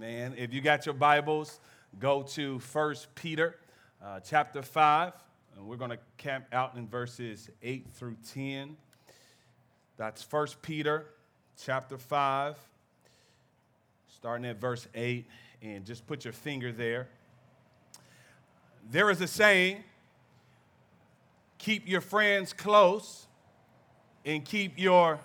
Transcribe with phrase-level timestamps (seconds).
[0.00, 0.36] Amen.
[0.38, 1.58] If you got your Bibles,
[1.98, 3.56] go to 1 Peter
[4.00, 5.12] uh, chapter 5,
[5.56, 8.76] and we're going to camp out in verses 8 through 10.
[9.96, 11.06] That's 1 Peter
[11.60, 12.56] chapter 5,
[14.06, 15.26] starting at verse 8,
[15.62, 17.08] and just put your finger there.
[18.92, 19.82] There is a saying
[21.58, 23.26] keep your friends close
[24.24, 25.18] and keep your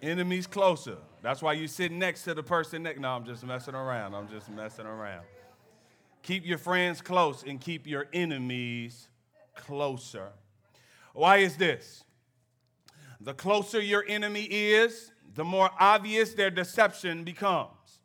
[0.00, 0.98] enemies closer.
[1.24, 3.00] That's why you sit next to the person next.
[3.00, 4.14] No, I'm just messing around.
[4.14, 5.22] I'm just messing around.
[6.22, 9.08] Keep your friends close and keep your enemies
[9.54, 10.28] closer.
[11.14, 12.04] Why is this?
[13.22, 18.00] The closer your enemy is, the more obvious their deception becomes.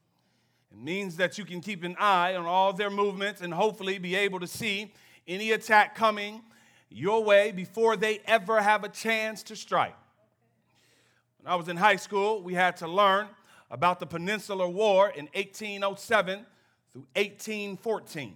[0.71, 4.15] It means that you can keep an eye on all their movements and hopefully be
[4.15, 4.93] able to see
[5.27, 6.41] any attack coming
[6.89, 9.95] your way before they ever have a chance to strike.
[11.41, 13.27] When I was in high school, we had to learn
[13.71, 16.45] about the Peninsular War in 1807
[16.91, 18.35] through 1814.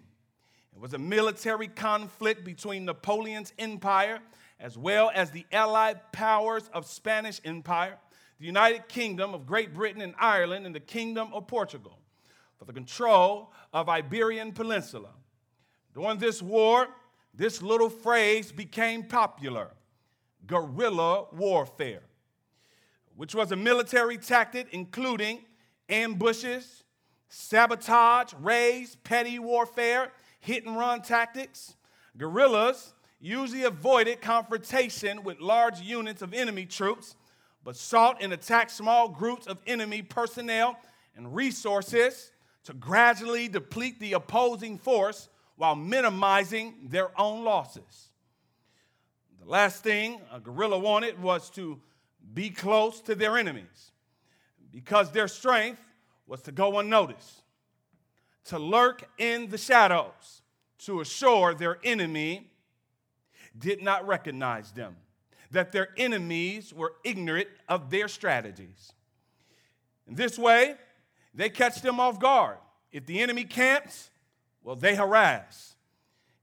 [0.74, 4.20] It was a military conflict between Napoleon's empire
[4.58, 7.98] as well as the allied powers of Spanish Empire,
[8.40, 12.00] the United Kingdom of Great Britain and Ireland, and the Kingdom of Portugal
[12.58, 15.10] for the control of Iberian Peninsula.
[15.94, 16.88] During this war,
[17.34, 19.72] this little phrase became popular
[20.48, 22.04] guerrilla warfare
[23.16, 25.40] which was a military tactic including
[25.90, 26.84] ambushes,
[27.30, 31.76] sabotage, raids, petty warfare, hit and run tactics.
[32.18, 37.16] Guerrillas usually avoided confrontation with large units of enemy troops,
[37.64, 40.78] but sought and attacked small groups of enemy personnel
[41.16, 42.32] and resources
[42.66, 48.10] to gradually deplete the opposing force while minimizing their own losses.
[49.42, 51.80] The last thing a guerrilla wanted was to
[52.34, 53.92] be close to their enemies
[54.72, 55.82] because their strength
[56.26, 57.44] was to go unnoticed,
[58.46, 60.42] to lurk in the shadows,
[60.80, 62.50] to assure their enemy
[63.58, 64.96] did not recognize them,
[65.52, 68.94] that their enemies were ignorant of their strategies.
[70.08, 70.76] In this way,
[71.34, 72.58] they catch them off guard.
[72.92, 74.10] If the enemy camps,
[74.64, 75.76] well, they harass.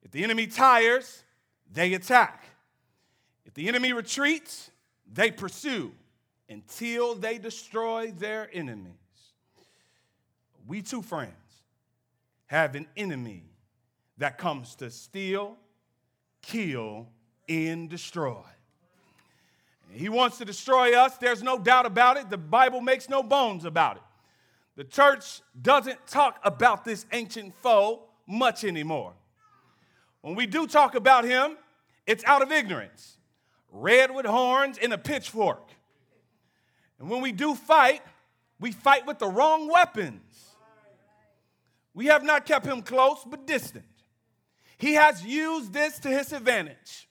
[0.03, 1.25] If the enemy tires,
[1.73, 2.45] they attack.
[3.45, 4.70] If the enemy retreats,
[5.13, 5.93] they pursue
[6.49, 8.95] until they destroy their enemies.
[10.67, 11.35] We too, friends,
[12.47, 13.45] have an enemy
[14.19, 15.57] that comes to steal,
[16.43, 17.09] kill,
[17.49, 18.43] and destroy.
[19.93, 21.17] He wants to destroy us.
[21.17, 22.31] There's no doubt about it.
[22.31, 24.03] The Bible makes no bones about it.
[24.77, 29.15] The church doesn't talk about this ancient foe much anymore.
[30.21, 31.57] When we do talk about him,
[32.07, 33.17] it's out of ignorance
[33.73, 35.71] red with horns and a pitchfork.
[36.99, 38.03] And when we do fight,
[38.59, 40.23] we fight with the wrong weapons.
[41.95, 43.85] We have not kept him close, but distant.
[44.79, 47.09] He has used this to his advantage.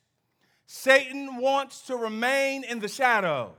[0.66, 3.53] Satan wants to remain in the shadows.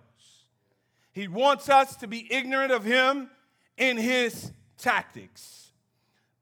[1.13, 3.31] He wants us to be ignorant of him
[3.77, 5.73] in his tactics.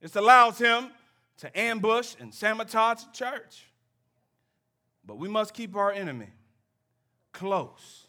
[0.00, 0.90] This allows him
[1.38, 3.66] to ambush and sabotage the church.
[5.04, 6.28] But we must keep our enemy
[7.38, 8.08] close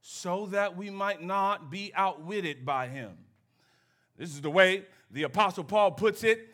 [0.00, 3.16] so that we might not be outwitted by him.
[4.16, 6.48] This is the way the Apostle Paul puts it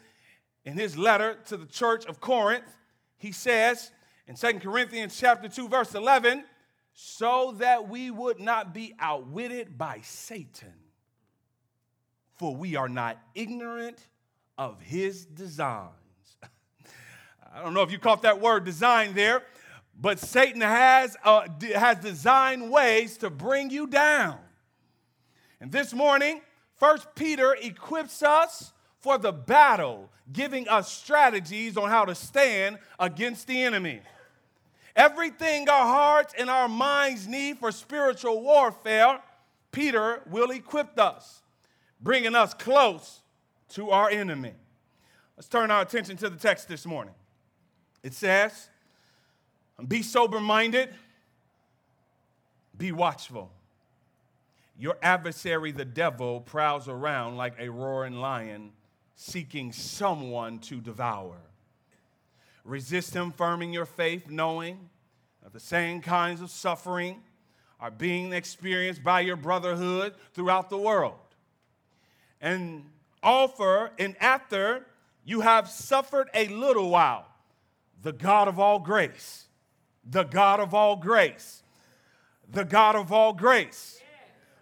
[0.64, 2.76] in his letter to the church of Corinth.
[3.18, 3.90] He says
[4.26, 6.44] in 2 Corinthians chapter 2 verse 11,
[6.94, 10.72] so that we would not be outwitted by Satan.
[12.36, 13.98] For we are not ignorant
[14.56, 15.90] of his designs.
[17.54, 19.42] I don't know if you caught that word design there,
[20.00, 24.38] but Satan has, uh, has designed ways to bring you down.
[25.60, 26.40] And this morning,
[26.76, 33.46] First Peter equips us for the battle, giving us strategies on how to stand against
[33.46, 34.00] the enemy.
[34.96, 39.20] Everything our hearts and our minds need for spiritual warfare,
[39.70, 41.42] Peter will equip us,
[42.00, 43.20] bringing us close
[43.68, 44.54] to our enemy.
[45.36, 47.14] Let's turn our attention to the text this morning.
[48.02, 48.69] It says,
[49.88, 50.90] be sober minded.
[52.76, 53.50] Be watchful.
[54.78, 58.72] Your adversary, the devil, prowls around like a roaring lion
[59.14, 61.36] seeking someone to devour.
[62.64, 64.88] Resist him, firming your faith, knowing
[65.42, 67.22] that the same kinds of suffering
[67.78, 71.18] are being experienced by your brotherhood throughout the world.
[72.40, 72.84] And
[73.22, 74.86] offer, and after
[75.24, 77.26] you have suffered a little while,
[78.02, 79.46] the God of all grace
[80.04, 81.62] the God of all grace.
[82.50, 84.00] The God of all grace.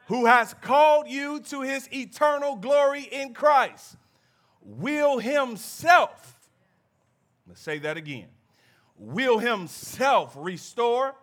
[0.06, 3.96] who has called you to his eternal glory in Christ,
[4.62, 6.38] will himself,
[7.46, 8.28] let's say that again,
[8.96, 11.14] will himself restore,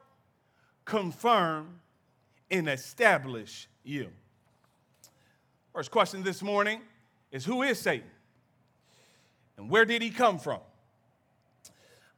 [0.85, 1.79] confirm,
[2.51, 4.09] and establish you.
[5.73, 6.81] First question this morning
[7.31, 8.09] is Who is Satan?
[9.57, 10.59] And where did he come from?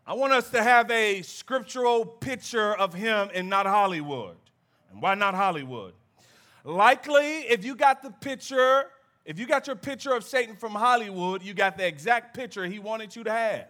[0.07, 4.37] I want us to have a scriptural picture of him and not Hollywood.
[4.89, 5.95] And why not Hollywood?
[6.63, 8.85] Likely, if you got the picture,
[9.25, 12.79] if you got your picture of Satan from Hollywood, you got the exact picture he
[12.79, 13.67] wanted you to have.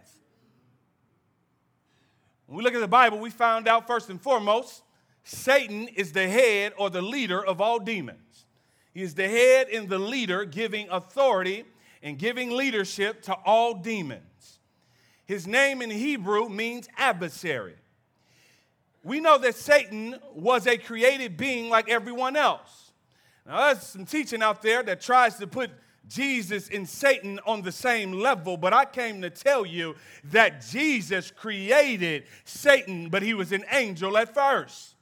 [2.45, 4.83] When we look at the Bible, we found out first and foremost,
[5.23, 8.45] Satan is the head or the leader of all demons.
[8.93, 11.65] He is the head and the leader, giving authority
[12.03, 14.56] and giving leadership to all demons.
[15.27, 17.75] His name in Hebrew means adversary.
[19.03, 22.93] We know that Satan was a created being like everyone else.
[23.45, 25.69] Now, there's some teaching out there that tries to put
[26.07, 29.95] Jesus and Satan on the same level, but I came to tell you
[30.31, 34.95] that Jesus created Satan, but he was an angel at first.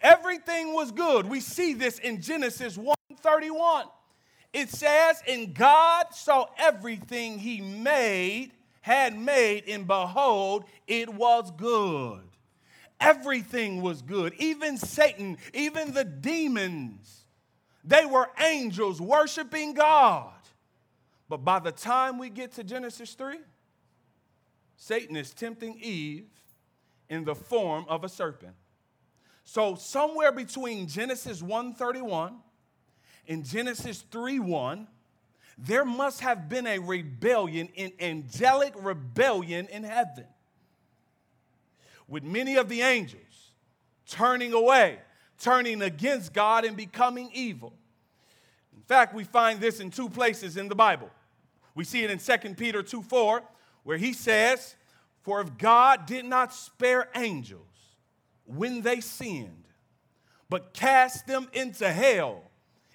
[0.00, 1.26] Everything was good.
[1.26, 3.88] We see this in Genesis 1:31
[4.52, 12.22] it says, And God saw everything he made, had made, and behold, it was good.
[13.00, 14.34] Everything was good.
[14.38, 17.22] Even Satan, even the demons,
[17.84, 20.32] they were angels worshiping God.
[21.28, 23.38] But by the time we get to Genesis 3,
[24.76, 26.26] Satan is tempting Eve
[27.08, 28.54] in the form of a serpent.
[29.44, 32.36] So somewhere between Genesis 131
[33.26, 34.86] in Genesis 3 1,
[35.58, 40.26] there must have been a rebellion, an angelic rebellion in heaven,
[42.08, 43.22] with many of the angels
[44.06, 44.98] turning away,
[45.38, 47.72] turning against God, and becoming evil.
[48.74, 51.10] In fact, we find this in two places in the Bible.
[51.74, 53.42] We see it in 2 Peter 2 4,
[53.84, 54.74] where he says,
[55.22, 57.66] For if God did not spare angels
[58.44, 59.64] when they sinned,
[60.48, 62.50] but cast them into hell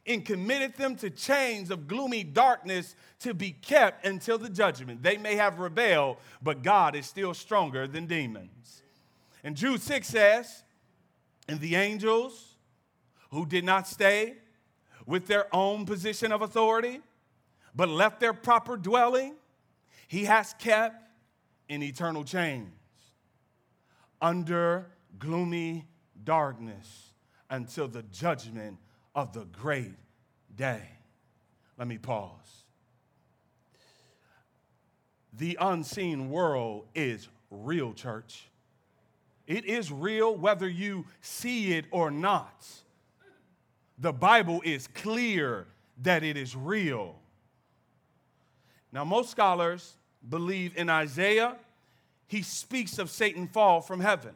[0.08, 5.04] and committed them to chains of gloomy darkness to be kept until the judgment.
[5.04, 8.82] They may have rebelled, but God is still stronger than demons.
[9.44, 10.64] And Jude 6 says,
[11.48, 12.56] And the angels
[13.32, 14.36] who did not stay
[15.06, 17.02] with their own position of authority,
[17.76, 19.36] but left their proper dwelling,
[20.08, 21.10] he has kept
[21.68, 22.72] in eternal chains
[24.22, 24.88] under
[25.20, 25.86] gloomy
[26.24, 27.14] darkness
[27.50, 28.78] until the judgment
[29.18, 29.96] of the great
[30.56, 30.84] day.
[31.76, 32.30] Let me pause.
[35.34, 38.48] The unseen world is real, church.
[39.48, 42.66] It is real whether you see it or not.
[43.98, 45.66] The Bible is clear
[46.04, 47.16] that it is real.
[48.92, 49.96] Now, most scholars
[50.28, 51.56] believe in Isaiah,
[52.28, 54.34] he speaks of Satan fall from heaven.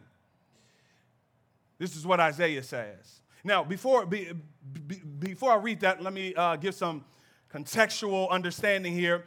[1.78, 3.21] This is what Isaiah says.
[3.44, 4.32] Now, before, be,
[4.88, 7.04] be, before I read that, let me uh, give some
[7.52, 9.26] contextual understanding here.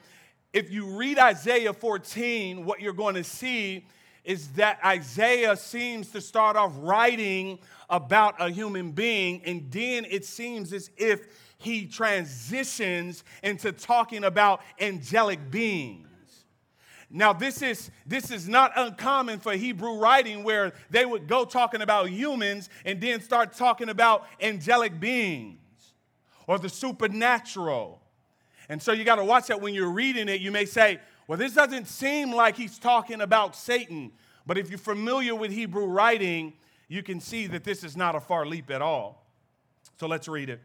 [0.53, 3.87] If you read Isaiah 14, what you're going to see
[4.23, 7.59] is that Isaiah seems to start off writing
[7.91, 11.27] about a human being, and then it seems as if
[11.59, 16.09] he transitions into talking about angelic beings.
[17.17, 21.81] Now, this is, this is not uncommon for Hebrew writing where they would go talking
[21.81, 25.61] about humans and then start talking about angelic beings
[26.49, 28.03] or the supernatural.
[28.69, 30.41] And so you got to watch that when you're reading it.
[30.41, 34.11] You may say, well, this doesn't seem like he's talking about Satan.
[34.45, 36.55] But if you're familiar with Hebrew writing,
[36.89, 39.25] you can see that this is not a far leap at all.
[40.01, 40.61] So let's read it.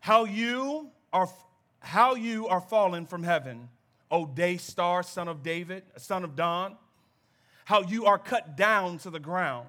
[0.00, 1.30] How you are,
[1.78, 3.70] how you are fallen from heaven
[4.14, 6.76] O day star, son of David, son of Dawn,
[7.64, 9.66] how you are cut down to the ground.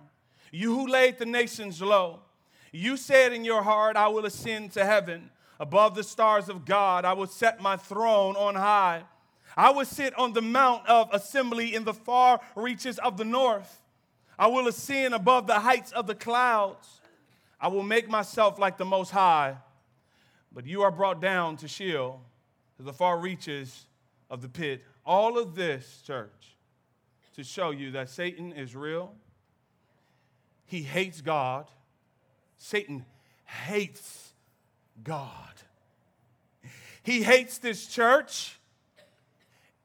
[0.51, 2.19] You who laid the nations low,
[2.71, 5.31] you said in your heart, I will ascend to heaven.
[5.59, 9.05] Above the stars of God, I will set my throne on high.
[9.57, 13.81] I will sit on the mount of assembly in the far reaches of the north.
[14.37, 17.01] I will ascend above the heights of the clouds.
[17.59, 19.55] I will make myself like the Most High.
[20.53, 22.21] But you are brought down to Sheol,
[22.77, 23.87] to the far reaches
[24.29, 24.83] of the pit.
[25.05, 26.55] All of this, church,
[27.35, 29.13] to show you that Satan is real.
[30.65, 31.67] He hates God.
[32.57, 33.05] Satan
[33.45, 34.33] hates
[35.03, 35.53] God.
[37.03, 38.59] He hates this church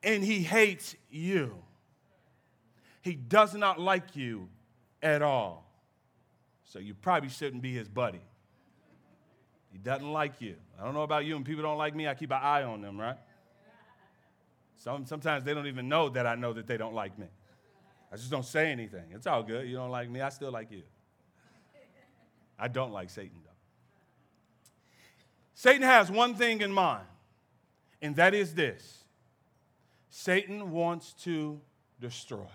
[0.02, 1.54] and he hates you.
[3.02, 4.49] He does not like you
[5.02, 5.70] at all.
[6.64, 8.23] So you probably shouldn't be his buddy.
[9.73, 10.56] He doesn't like you.
[10.80, 12.80] I don't know about you, and people don't like me, I keep an eye on
[12.80, 13.16] them, right?
[14.81, 17.27] Some, sometimes they don't even know that I know that they don't like me.
[18.11, 19.05] I just don't say anything.
[19.11, 19.69] It's all good.
[19.69, 20.83] You don't like me, I still like you.
[22.59, 23.51] I don't like Satan, though.
[25.53, 27.05] Satan has one thing in mind,
[28.01, 29.05] and that is this
[30.09, 31.61] Satan wants to
[32.01, 32.49] destroy.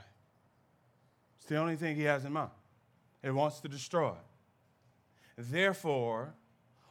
[1.38, 2.50] It's the only thing he has in mind.
[3.22, 4.16] It wants to destroy.
[5.38, 6.34] Therefore,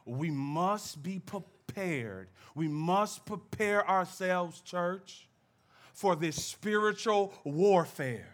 [0.05, 1.54] we must be prepared.
[2.55, 5.27] We must prepare ourselves, church,
[5.93, 8.27] for this spiritual warfare.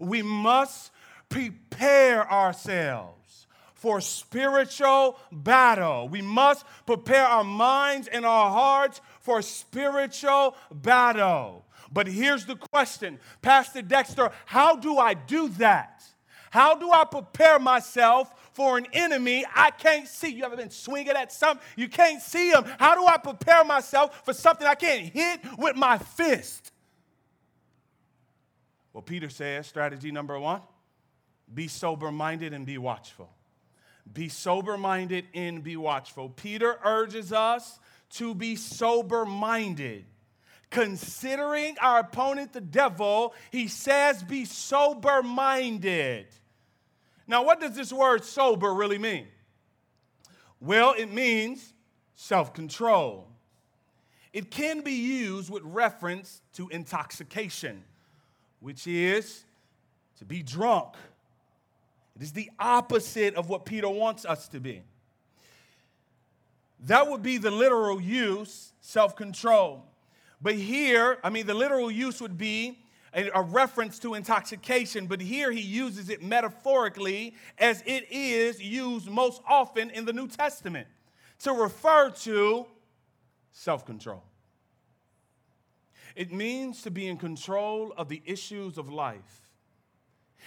[0.00, 0.90] We must
[1.28, 6.08] prepare ourselves for spiritual battle.
[6.08, 11.64] We must prepare our minds and our hearts for spiritual battle.
[11.92, 16.02] But here's the question Pastor Dexter, how do I do that?
[16.50, 20.30] How do I prepare myself for an enemy I can't see?
[20.30, 21.64] You ever been swinging at something?
[21.76, 22.64] You can't see him.
[22.80, 26.72] How do I prepare myself for something I can't hit with my fist?
[28.92, 30.60] Well, Peter says strategy number one
[31.54, 33.30] be sober minded and be watchful.
[34.12, 36.28] Be sober minded and be watchful.
[36.30, 37.78] Peter urges us
[38.14, 40.04] to be sober minded.
[40.70, 46.26] Considering our opponent, the devil, he says, be sober minded.
[47.28, 49.26] Now, what does this word sober really mean?
[50.60, 51.74] Well, it means
[52.16, 53.28] self control.
[54.32, 57.84] It can be used with reference to intoxication,
[58.60, 59.44] which is
[60.18, 60.94] to be drunk.
[62.16, 64.82] It is the opposite of what Peter wants us to be.
[66.80, 69.84] That would be the literal use, self control.
[70.40, 72.78] But here, I mean, the literal use would be
[73.14, 79.08] a, a, reference to intoxication, but here he uses it metaphorically as it is used
[79.08, 80.86] most often in the New Testament
[81.40, 82.66] to refer to
[83.52, 84.22] self control.
[86.14, 89.52] It means to be in control of the issues of life.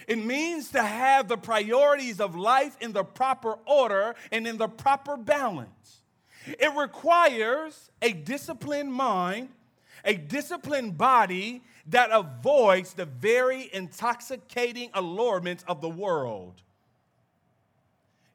[0.06, 4.68] It means to have the priorities of life in the proper order and in the
[4.68, 6.02] proper balance.
[6.46, 9.50] It requires a disciplined mind
[10.04, 16.62] a disciplined body that avoids the very intoxicating allurements of the world.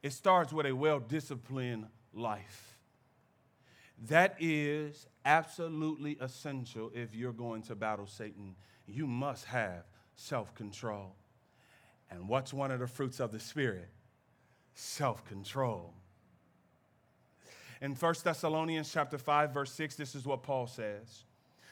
[0.04, 2.78] It starts with a well disciplined life.
[4.08, 8.56] That is absolutely essential if you're going to battle Satan.
[8.86, 9.84] You must have
[10.16, 11.16] self control.
[12.10, 13.90] And what's one of the fruits of the Spirit?
[14.76, 15.94] Self control.
[17.82, 21.24] In 1 Thessalonians chapter 5 verse 6 this is what Paul says.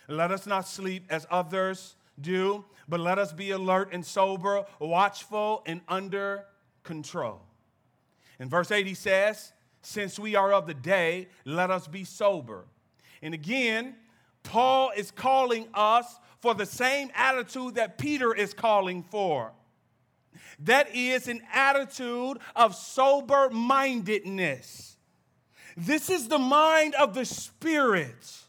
[0.08, 5.64] Let us not sleep as others do, but let us be alert and sober, watchful
[5.66, 6.46] and under
[6.84, 7.42] control.
[8.40, 12.66] In verse 8, he says, Since we are of the day, let us be sober.
[13.22, 13.96] And again,
[14.44, 19.52] Paul is calling us for the same attitude that Peter is calling for.
[20.60, 24.98] That is an attitude of sober mindedness.
[25.76, 28.45] This is the mind of the Spirit.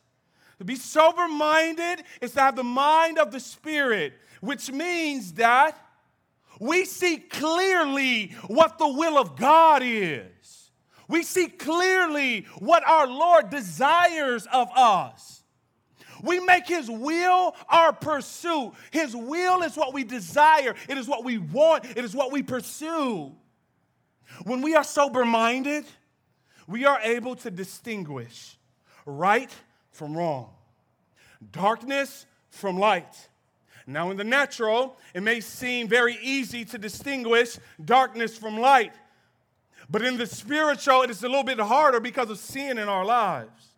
[0.59, 5.79] To be sober minded is to have the mind of the Spirit, which means that
[6.59, 10.71] we see clearly what the will of God is.
[11.09, 15.45] We see clearly what our Lord desires of us.
[16.23, 18.73] We make His will our pursuit.
[18.91, 22.43] His will is what we desire, it is what we want, it is what we
[22.43, 23.33] pursue.
[24.45, 25.85] When we are sober minded,
[26.67, 28.57] we are able to distinguish
[29.05, 29.55] right
[29.97, 30.51] from wrong,
[31.53, 33.29] darkness from light.
[33.87, 38.93] Now, in the natural, it may seem very easy to distinguish darkness from light.
[39.89, 43.05] But in the spiritual, it is a little bit harder because of sin in our
[43.05, 43.75] lives.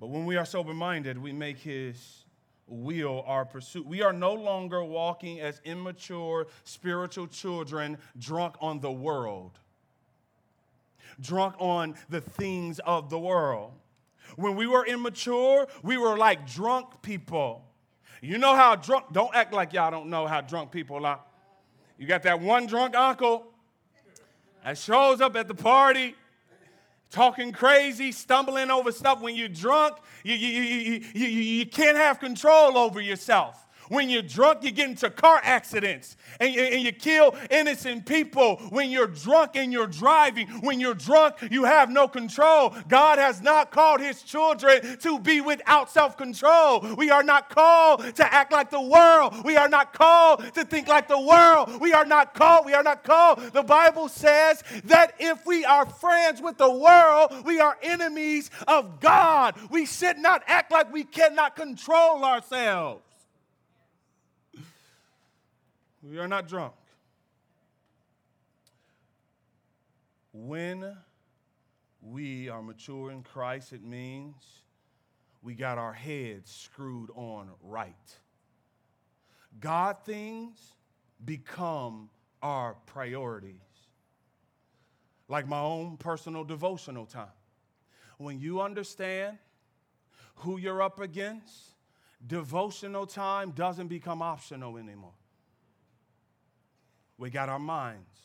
[0.00, 2.24] But when we are sober minded, we make His
[2.66, 3.86] will our pursuit.
[3.86, 9.58] We are no longer walking as immature spiritual children drunk on the world
[11.20, 13.72] drunk on the things of the world.
[14.36, 17.64] When we were immature, we were like drunk people.
[18.20, 21.20] You know how drunk, don't act like y'all don't know how drunk people are.
[21.98, 23.46] You got that one drunk uncle
[24.64, 26.14] that shows up at the party
[27.10, 29.20] talking crazy, stumbling over stuff.
[29.20, 33.66] When you're drunk, you, you, you, you, you, you can't have control over yourself.
[33.92, 38.56] When you're drunk, you get into car accidents and you, and you kill innocent people.
[38.70, 42.74] When you're drunk and you're driving, when you're drunk, you have no control.
[42.88, 46.80] God has not called his children to be without self control.
[46.96, 49.44] We are not called to act like the world.
[49.44, 51.78] We are not called to think like the world.
[51.78, 52.64] We are not called.
[52.64, 53.40] We are not called.
[53.52, 59.00] The Bible says that if we are friends with the world, we are enemies of
[59.00, 59.54] God.
[59.68, 63.02] We should not act like we cannot control ourselves.
[66.02, 66.74] We are not drunk.
[70.32, 70.96] When
[72.00, 74.34] we are mature in Christ, it means
[75.42, 77.94] we got our heads screwed on right.
[79.60, 80.58] God things
[81.24, 82.10] become
[82.42, 83.60] our priorities.
[85.28, 87.26] Like my own personal devotional time.
[88.18, 89.38] When you understand
[90.36, 91.74] who you're up against,
[92.26, 95.12] devotional time doesn't become optional anymore.
[97.22, 98.18] We got our minds,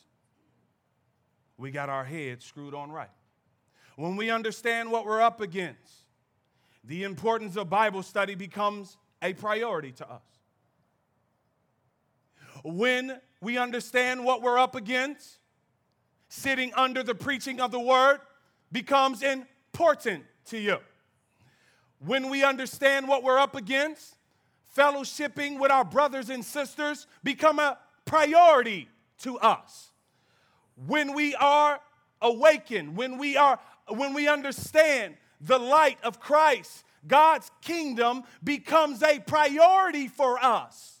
[1.56, 3.12] we got our heads screwed on right.
[3.94, 6.02] When we understand what we're up against,
[6.82, 10.24] the importance of Bible study becomes a priority to us.
[12.64, 15.38] When we understand what we're up against,
[16.28, 18.18] sitting under the preaching of the word
[18.72, 20.78] becomes important to you.
[22.04, 24.16] When we understand what we're up against,
[24.76, 27.78] fellowshipping with our brothers and sisters become a
[28.08, 28.88] priority
[29.18, 29.92] to us.
[30.86, 31.80] When we are
[32.20, 39.18] awakened, when we are when we understand the light of Christ, God's kingdom becomes a
[39.20, 41.00] priority for us.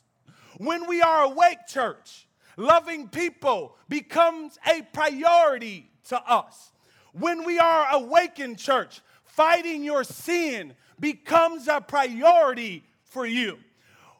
[0.58, 6.72] When we are awake, church, loving people becomes a priority to us.
[7.12, 13.58] When we are awakened, church, fighting your sin becomes a priority for you.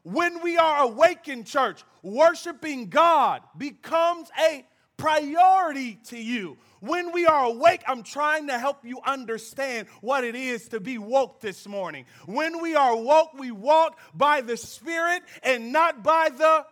[0.04, 4.64] When we are awakened, church, worshiping God becomes a
[4.96, 6.58] priority to you.
[6.80, 10.98] When we are awake, I'm trying to help you understand what it is to be
[10.98, 12.04] woke this morning.
[12.26, 16.66] When we are woke, we walk by the Spirit and not by the.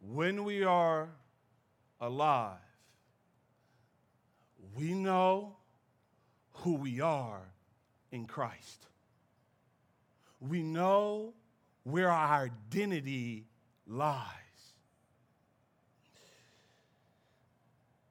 [0.00, 1.08] When we are
[2.00, 2.58] alive,
[4.74, 5.56] we know
[6.52, 7.40] who we are
[8.10, 8.86] in Christ.
[10.40, 11.34] We know
[11.84, 13.46] where our identity
[13.86, 14.26] lies.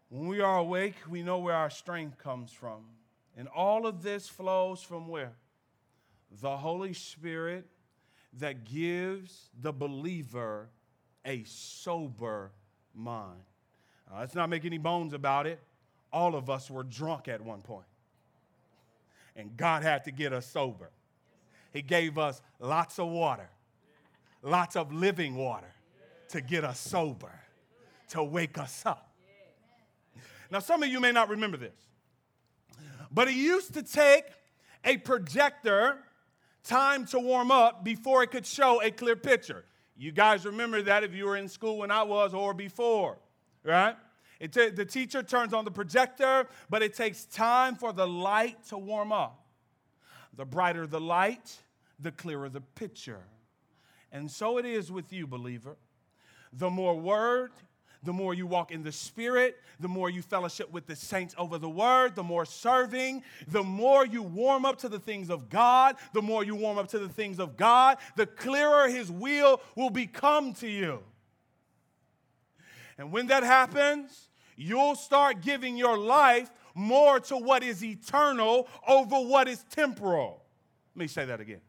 [0.09, 2.83] When we are awake, we know where our strength comes from.
[3.37, 5.33] And all of this flows from where?
[6.41, 7.65] The Holy Spirit
[8.39, 10.69] that gives the believer
[11.25, 12.51] a sober
[12.93, 13.43] mind.
[14.13, 15.59] Let's not make any bones about it.
[16.11, 17.85] All of us were drunk at one point,
[19.37, 20.89] and God had to get us sober.
[21.71, 23.49] He gave us lots of water,
[24.41, 25.73] lots of living water
[26.29, 27.31] to get us sober,
[28.09, 29.13] to wake us up.
[30.49, 31.75] Now, some of you may not remember this,
[33.11, 34.25] but it used to take
[34.83, 35.97] a projector
[36.63, 39.65] time to warm up before it could show a clear picture.
[39.97, 43.17] You guys remember that if you were in school when I was or before,
[43.63, 43.95] right?
[44.39, 48.77] T- the teacher turns on the projector, but it takes time for the light to
[48.77, 49.45] warm up.
[50.35, 51.55] The brighter the light,
[51.99, 53.21] the clearer the picture.
[54.11, 55.77] And so it is with you, believer.
[56.53, 57.51] The more word,
[58.03, 61.57] the more you walk in the Spirit, the more you fellowship with the saints over
[61.57, 65.95] the Word, the more serving, the more you warm up to the things of God,
[66.13, 69.91] the more you warm up to the things of God, the clearer His will will
[69.91, 71.03] become to you.
[72.97, 79.15] And when that happens, you'll start giving your life more to what is eternal over
[79.15, 80.43] what is temporal.
[80.95, 81.61] Let me say that again.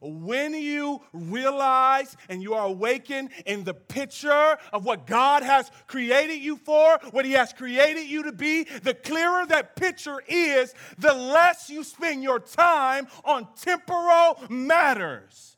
[0.00, 6.40] When you realize and you are awakened in the picture of what God has created
[6.40, 11.14] you for, what He has created you to be, the clearer that picture is, the
[11.14, 15.56] less you spend your time on temporal matters.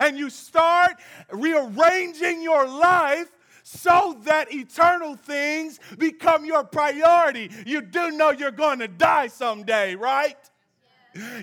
[0.00, 0.96] And you start
[1.30, 3.28] rearranging your life
[3.62, 7.50] so that eternal things become your priority.
[7.66, 10.38] You do know you're going to die someday, right?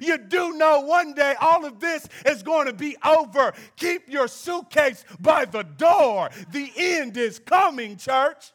[0.01, 3.53] You do know one day all of this is going to be over.
[3.75, 6.29] Keep your suitcase by the door.
[6.51, 8.51] The end is coming, church.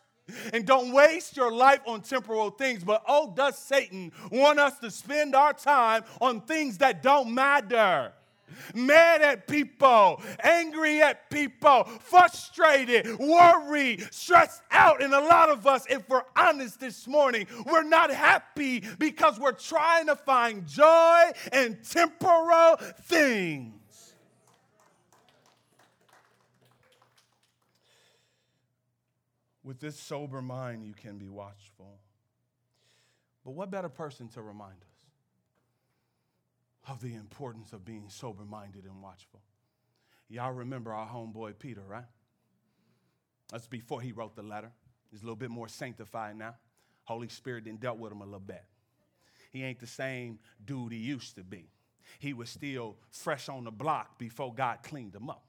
[0.53, 2.85] And don't waste your life on temporal things.
[2.85, 8.13] But oh, does Satan want us to spend our time on things that don't matter?
[8.75, 15.03] Mad at people, angry at people, frustrated, worried, stressed out.
[15.03, 19.53] And a lot of us, if we're honest this morning, we're not happy because we're
[19.53, 23.75] trying to find joy in temporal things.
[29.63, 31.99] With this sober mind, you can be watchful.
[33.45, 34.90] But what better person to remind us?
[36.91, 39.41] Of the importance of being sober minded and watchful.
[40.29, 42.05] Y'all remember our homeboy Peter, right?
[43.53, 44.73] That's before he wrote the letter.
[45.11, 46.57] He's a little bit more sanctified now.
[47.05, 48.65] Holy Spirit didn't dealt with him a little bit.
[49.53, 51.71] He ain't the same dude he used to be.
[52.19, 55.45] He was still fresh on the block before God cleaned him up.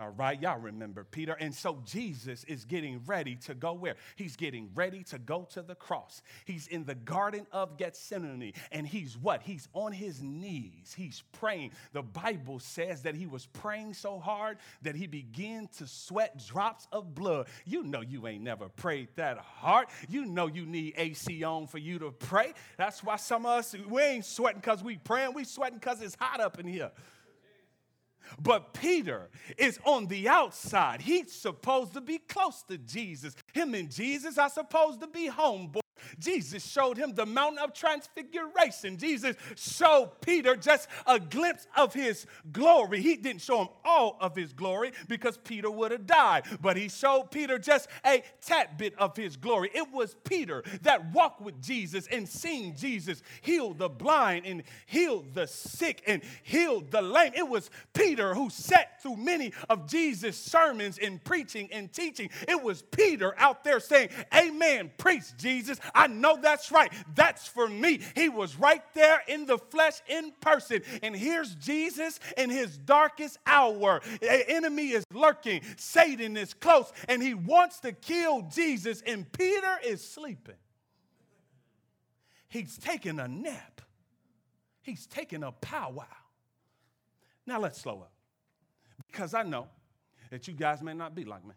[0.00, 1.34] All right, y'all remember Peter.
[1.38, 3.94] And so Jesus is getting ready to go where?
[4.16, 6.20] He's getting ready to go to the cross.
[6.46, 8.54] He's in the Garden of Gethsemane.
[8.72, 9.42] And he's what?
[9.42, 10.92] He's on his knees.
[10.96, 11.70] He's praying.
[11.92, 16.88] The Bible says that he was praying so hard that he began to sweat drops
[16.90, 17.46] of blood.
[17.64, 19.86] You know you ain't never prayed that hard.
[20.08, 22.52] You know you need AC on for you to pray.
[22.78, 25.34] That's why some of us, we ain't sweating because we praying.
[25.34, 26.90] We sweating because it's hot up in here.
[28.40, 31.00] But Peter is on the outside.
[31.00, 33.36] He's supposed to be close to Jesus.
[33.52, 35.83] Him and Jesus are supposed to be homeboys.
[36.18, 38.96] Jesus showed him the mountain of transfiguration.
[38.96, 43.00] Jesus showed Peter just a glimpse of his glory.
[43.00, 46.88] He didn't show him all of his glory because Peter would have died, but he
[46.88, 49.70] showed Peter just a tad bit of his glory.
[49.74, 55.24] It was Peter that walked with Jesus and seen Jesus heal the blind and heal
[55.32, 57.32] the sick and heal the lame.
[57.34, 62.30] It was Peter who sat through many of Jesus' sermons and preaching and teaching.
[62.48, 65.78] It was Peter out there saying, Amen, preach Jesus.
[66.06, 66.92] Know that's right.
[67.14, 68.00] That's for me.
[68.14, 70.82] He was right there in the flesh, in person.
[71.02, 74.00] And here's Jesus in his darkest hour.
[74.20, 79.78] The enemy is lurking, Satan is close, and he wants to kill Jesus, and Peter
[79.84, 80.54] is sleeping.
[82.48, 83.80] He's taking a nap,
[84.82, 86.04] he's taking a powwow.
[87.46, 88.12] Now let's slow up
[89.06, 89.68] because I know
[90.30, 91.54] that you guys may not be like me.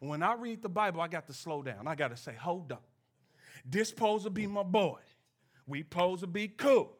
[0.00, 1.88] When I read the Bible, I got to slow down.
[1.88, 2.84] I got to say, hold up.
[3.64, 4.98] This supposed to be my boy.
[5.66, 6.92] We supposed to be cool.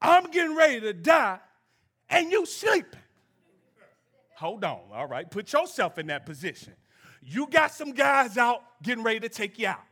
[0.00, 1.38] I'm getting ready to die,
[2.08, 3.00] and you sleeping.
[4.36, 5.30] Hold on, all right.
[5.30, 6.74] Put yourself in that position.
[7.22, 9.82] You got some guys out getting ready to take you out.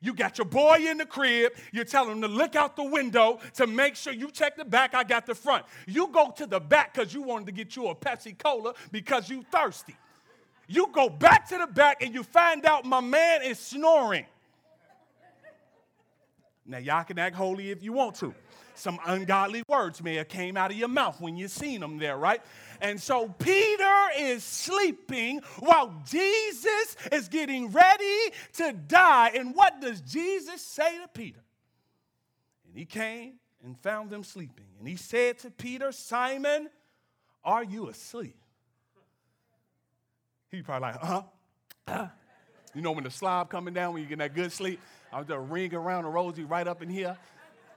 [0.00, 1.52] You got your boy in the crib.
[1.72, 4.94] You're telling him to look out the window to make sure you check the back.
[4.94, 5.64] I got the front.
[5.86, 9.28] You go to the back because you wanted to get you a Pepsi Cola because
[9.28, 9.96] you thirsty.
[10.68, 14.26] You go back to the back and you find out my man is snoring.
[16.68, 18.34] Now, y'all can act holy if you want to.
[18.74, 22.16] Some ungodly words may have came out of your mouth when you seen them there,
[22.16, 22.42] right?
[22.80, 28.20] And so Peter is sleeping while Jesus is getting ready
[28.58, 29.32] to die.
[29.34, 31.40] And what does Jesus say to Peter?
[32.68, 34.66] And he came and found them sleeping.
[34.78, 36.68] And he said to Peter, Simon,
[37.42, 38.36] are you asleep?
[40.50, 41.00] He probably like,
[41.88, 42.08] huh?
[42.74, 44.78] You know when the slob coming down when you get that good sleep?
[45.12, 47.16] I was just ring around the rosy right up in here.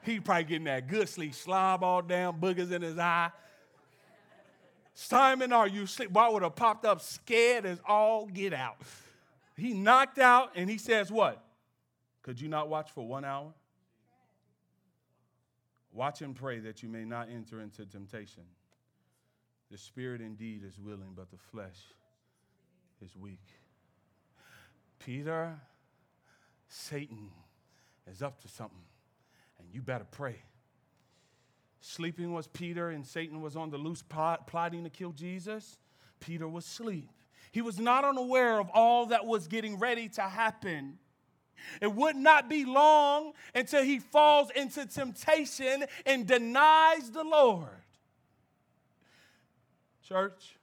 [0.03, 3.31] He probably getting that good sleep, slob all down, boogers in his eye.
[4.93, 6.11] Simon, are you sleep?
[6.11, 8.77] Why would have popped up scared as all get out?
[9.55, 11.43] He knocked out and he says, What?
[12.23, 13.53] Could you not watch for one hour?
[15.93, 18.43] Watch and pray that you may not enter into temptation.
[19.71, 21.79] The spirit indeed is willing, but the flesh
[23.03, 23.39] is weak.
[24.99, 25.59] Peter
[26.73, 27.29] Satan
[28.09, 28.85] is up to something,
[29.59, 30.37] and you better pray.
[31.81, 35.77] Sleeping was Peter, and Satan was on the loose plot, plotting to kill Jesus.
[36.21, 37.09] Peter was asleep.
[37.51, 40.97] He was not unaware of all that was getting ready to happen.
[41.81, 47.67] It would not be long until he falls into temptation and denies the Lord.
[50.07, 50.55] Church,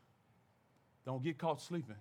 [1.05, 1.97] don't get caught sleeping.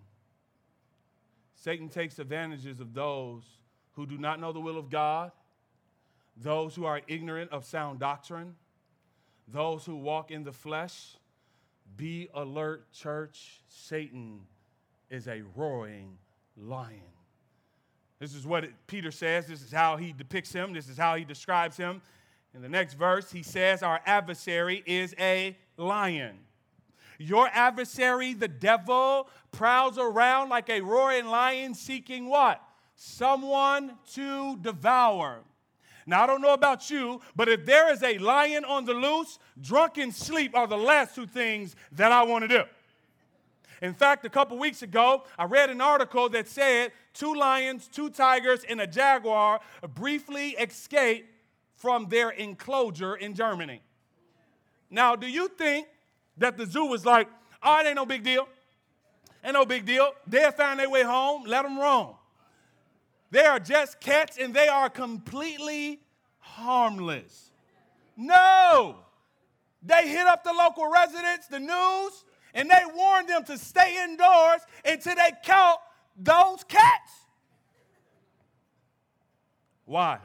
[1.56, 3.44] Satan takes advantages of those
[3.98, 5.32] who do not know the will of God,
[6.38, 8.56] those who are ignorant of sound doctrine,
[9.48, 11.18] those who walk in the flesh.
[11.98, 13.62] Be alert, church.
[13.68, 14.42] Satan
[15.10, 16.16] is a roaring
[16.56, 17.02] lion.
[18.20, 19.48] This is what Peter says.
[19.48, 20.74] This is how he depicts him.
[20.74, 22.02] This is how he describes him.
[22.54, 26.38] In the next verse, he says, Our adversary is a lion.
[27.18, 32.62] Your adversary, the devil, prowls around like a roaring lion seeking what?
[32.98, 35.42] Someone to devour.
[36.08, 39.40] Now, I don't know about you, but if there is a lion on the loose,
[39.62, 42.64] drunken sleep are the last two things that I want to do.
[43.82, 48.10] In fact, a couple weeks ago, I read an article that said two lions, two
[48.10, 49.60] tigers, and a jaguar
[49.94, 51.30] briefly escaped
[51.76, 53.82] from their enclosure in Germany.
[54.90, 55.88] Now, do you think
[56.38, 57.28] that the zoo was like,
[57.62, 58.48] oh, it ain't no big deal?
[59.44, 60.14] Ain't no big deal.
[60.26, 62.17] They'll find their way home, let them roam.
[63.30, 66.00] They are just cats and they are completely
[66.40, 67.52] harmless.
[68.16, 68.98] No!
[69.84, 74.62] They hit up the local residents, the news, and they warned them to stay indoors
[74.84, 75.80] until they caught
[76.18, 77.12] those cats.
[79.86, 80.20] Why?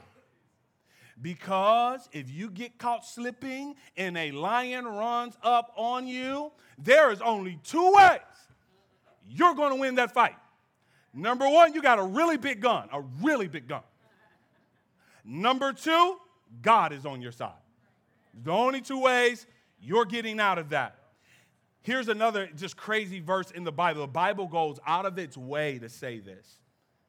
[1.20, 7.20] Because if you get caught slipping and a lion runs up on you, there is
[7.20, 8.20] only two ways
[9.28, 10.34] you're going to win that fight.
[11.14, 13.82] Number one, you got a really big gun, a really big gun.
[15.24, 16.16] Number two,
[16.62, 17.52] God is on your side.
[18.44, 19.46] The only two ways
[19.80, 20.96] you're getting out of that.
[21.82, 24.02] Here's another just crazy verse in the Bible.
[24.02, 26.58] The Bible goes out of its way to say this.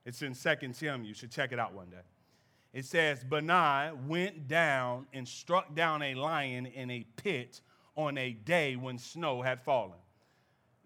[0.05, 1.03] It's in 2 Tim.
[1.03, 1.97] You should check it out one day.
[2.73, 7.61] It says, Benaiah went down and struck down a lion in a pit
[7.95, 9.99] on a day when snow had fallen.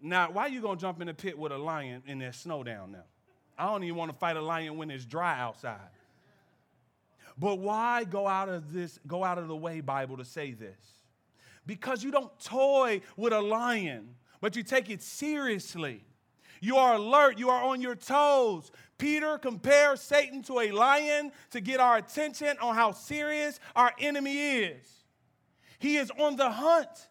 [0.01, 2.63] Now, why are you to jump in a pit with a lion in that snow
[2.63, 3.05] down there?
[3.57, 5.79] I don't even want to fight a lion when it's dry outside.
[7.37, 10.77] But why go out of this, go out of the way, Bible, to say this?
[11.65, 16.03] Because you don't toy with a lion, but you take it seriously.
[16.61, 18.71] You are alert, you are on your toes.
[18.97, 24.37] Peter compares Satan to a lion to get our attention on how serious our enemy
[24.37, 24.87] is.
[25.79, 27.09] He is on the hunt.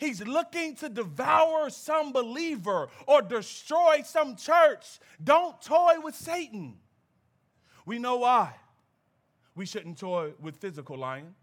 [0.00, 4.98] He's looking to devour some believer or destroy some church.
[5.22, 6.78] Don't toy with Satan.
[7.84, 8.54] We know why.
[9.54, 11.36] We shouldn't toy with physical lions.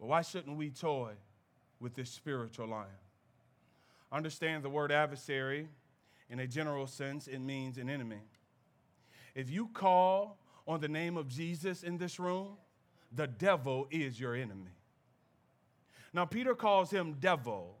[0.00, 1.12] But why shouldn't we toy
[1.78, 2.88] with this spiritual lion?
[4.10, 5.68] Understand the word adversary
[6.28, 8.22] in a general sense, it means an enemy.
[9.36, 12.56] If you call on the name of Jesus in this room,
[13.14, 14.72] the devil is your enemy.
[16.12, 17.78] Now, Peter calls him devil,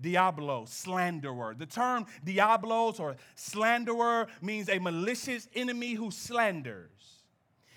[0.00, 1.54] diablo, slanderer.
[1.54, 7.22] The term diablos or slanderer means a malicious enemy who slanders.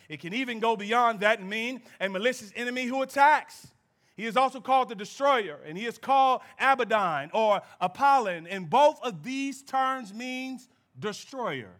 [0.07, 3.67] It can even go beyond that and mean a malicious enemy who attacks.
[4.15, 8.99] He is also called the destroyer, and he is called Abaddon or Apollyon, and both
[9.03, 11.75] of these terms means destroyer.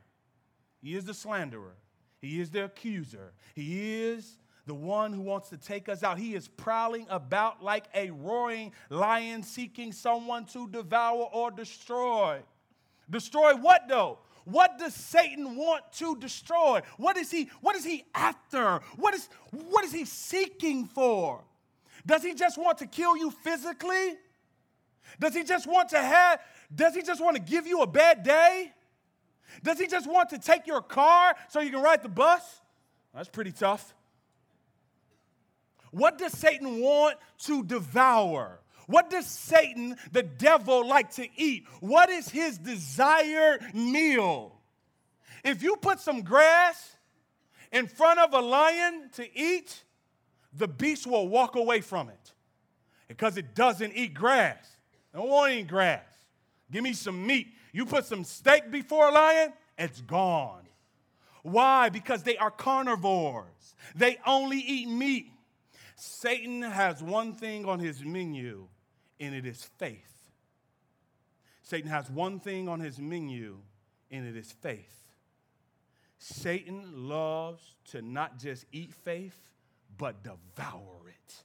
[0.82, 1.78] He is the slanderer.
[2.20, 3.34] He is the accuser.
[3.56, 4.38] He is
[4.68, 6.20] the one who wants to take us out.
[6.20, 12.42] He is prowling about like a roaring lion seeking someone to devour or destroy.
[13.10, 14.20] Destroy what though?
[14.44, 16.82] What does Satan want to destroy?
[16.98, 18.82] What is he what is he after?
[18.98, 21.44] What is what is he seeking for?
[22.06, 24.16] Does he just want to kill you physically?
[25.20, 26.42] Does he just want to have
[26.74, 28.74] does he just want to give you a bad day?
[29.64, 32.62] Does he just want to take your car so you can ride the bus?
[33.14, 33.94] That's pretty tough.
[35.92, 38.60] What does Satan want to devour?
[38.88, 41.66] What does Satan, the devil, like to eat?
[41.82, 44.54] What is his desired meal?
[45.44, 46.96] If you put some grass
[47.72, 49.84] in front of a lion to eat,
[50.54, 52.34] the beast will walk away from it
[53.08, 54.66] because it doesn't eat grass.
[55.14, 56.06] I don't want eat grass.
[56.72, 57.48] Give me some meat.
[57.74, 60.64] You put some steak before a lion, it's gone.
[61.44, 61.90] Why?
[61.90, 63.76] Because they are carnivores.
[63.96, 65.32] They only eat meat.
[65.98, 68.68] Satan has one thing on his menu,
[69.20, 70.14] and it is faith.
[71.64, 73.58] Satan has one thing on his menu,
[74.12, 75.12] and it is faith.
[76.20, 79.50] Satan loves to not just eat faith,
[79.98, 81.36] but devour it.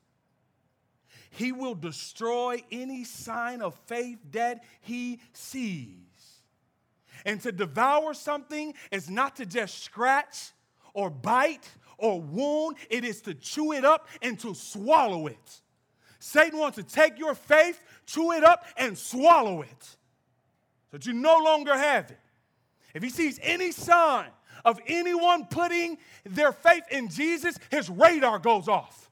[1.31, 6.43] He will destroy any sign of faith that he sees.
[7.25, 10.51] And to devour something is not to just scratch
[10.93, 11.71] or bite
[12.03, 15.61] or wound, it is to chew it up and to swallow it.
[16.19, 21.13] Satan wants to take your faith, chew it up, and swallow it so that you
[21.13, 22.19] no longer have it.
[22.93, 24.29] If he sees any sign
[24.65, 29.11] of anyone putting their faith in Jesus, his radar goes off.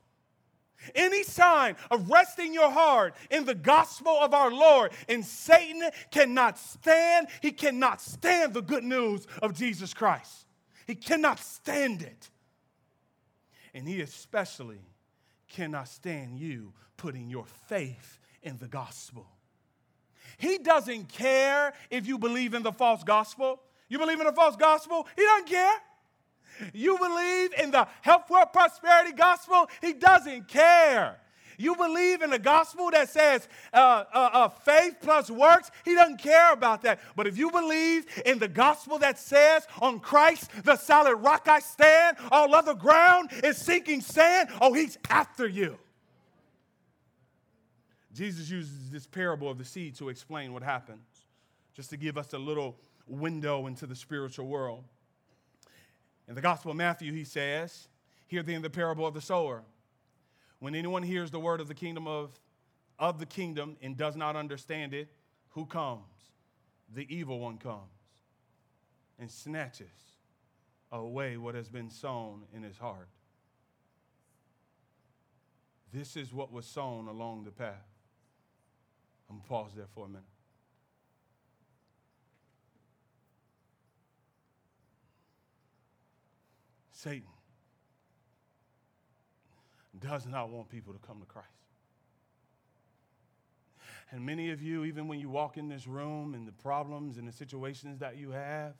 [0.94, 6.58] Any sign of resting your heart in the gospel of our Lord, and Satan cannot
[6.58, 10.46] stand, he cannot stand the good news of Jesus Christ.
[10.86, 12.30] He cannot stand it
[13.74, 14.80] and he especially
[15.48, 19.26] cannot stand you putting your faith in the gospel.
[20.38, 23.60] He doesn't care if you believe in the false gospel.
[23.88, 25.06] You believe in the false gospel?
[25.16, 25.74] He doesn't care.
[26.72, 29.68] You believe in the health, wealth, prosperity gospel?
[29.80, 31.18] He doesn't care.
[31.60, 35.70] You believe in a gospel that says uh, uh, uh, faith plus works?
[35.84, 37.00] He doesn't care about that.
[37.14, 41.60] But if you believe in the gospel that says on Christ, the solid rock I
[41.60, 45.78] stand, all other ground is sinking sand, oh, he's after you.
[48.14, 51.26] Jesus uses this parable of the seed to explain what happens,
[51.74, 52.74] just to give us a little
[53.06, 54.84] window into the spiritual world.
[56.26, 57.88] In the Gospel of Matthew, he says,
[58.28, 59.62] Hear then the parable of the sower.
[60.60, 62.38] When anyone hears the word of the kingdom of,
[62.98, 65.08] of the kingdom and does not understand it,
[65.50, 66.04] who comes?
[66.94, 67.80] The evil one comes
[69.18, 69.86] and snatches
[70.92, 73.08] away what has been sown in his heart.
[75.92, 77.74] This is what was sown along the path.
[79.28, 80.24] I'm going to pause there for a minute.
[86.92, 87.39] Satan
[89.98, 91.48] does not want people to come to Christ.
[94.12, 97.28] And many of you, even when you walk in this room and the problems and
[97.28, 98.74] the situations that you have,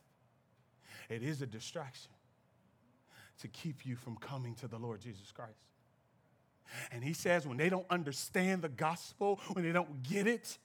[1.09, 2.11] it is a distraction
[3.41, 5.53] to keep you from coming to the Lord Jesus Christ.
[6.93, 10.59] And he says, when they don't understand the gospel, when they don't get it,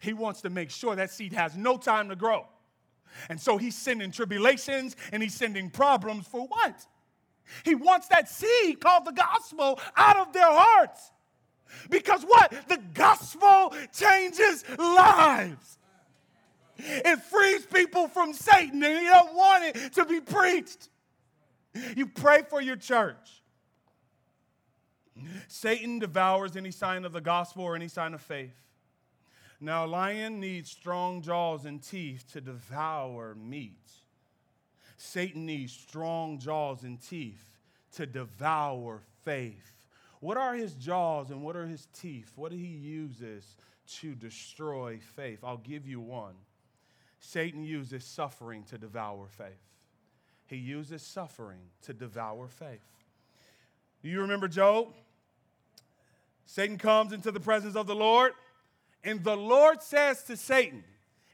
[0.00, 2.46] he wants to make sure that seed has no time to grow.
[3.28, 6.86] And so he's sending tribulations and he's sending problems for what?
[7.64, 11.12] He wants that seed called the gospel out of their hearts.
[11.90, 12.52] Because what?
[12.68, 15.78] The gospel changes lives.
[16.78, 20.88] It frees people from Satan and you don't want it to be preached.
[21.96, 23.42] You pray for your church.
[25.48, 28.54] Satan devours any sign of the gospel or any sign of faith.
[29.60, 33.80] Now, a lion needs strong jaws and teeth to devour meat.
[34.96, 37.44] Satan needs strong jaws and teeth
[37.92, 39.72] to devour faith.
[40.20, 42.32] What are his jaws and what are his teeth?
[42.36, 43.56] What do he uses
[43.98, 45.40] to destroy faith?
[45.44, 46.34] I'll give you one.
[47.18, 49.62] Satan uses suffering to devour faith.
[50.46, 52.86] He uses suffering to devour faith.
[54.02, 54.88] Do you remember Job?
[56.44, 58.32] Satan comes into the presence of the Lord,
[59.02, 60.84] and the Lord says to Satan,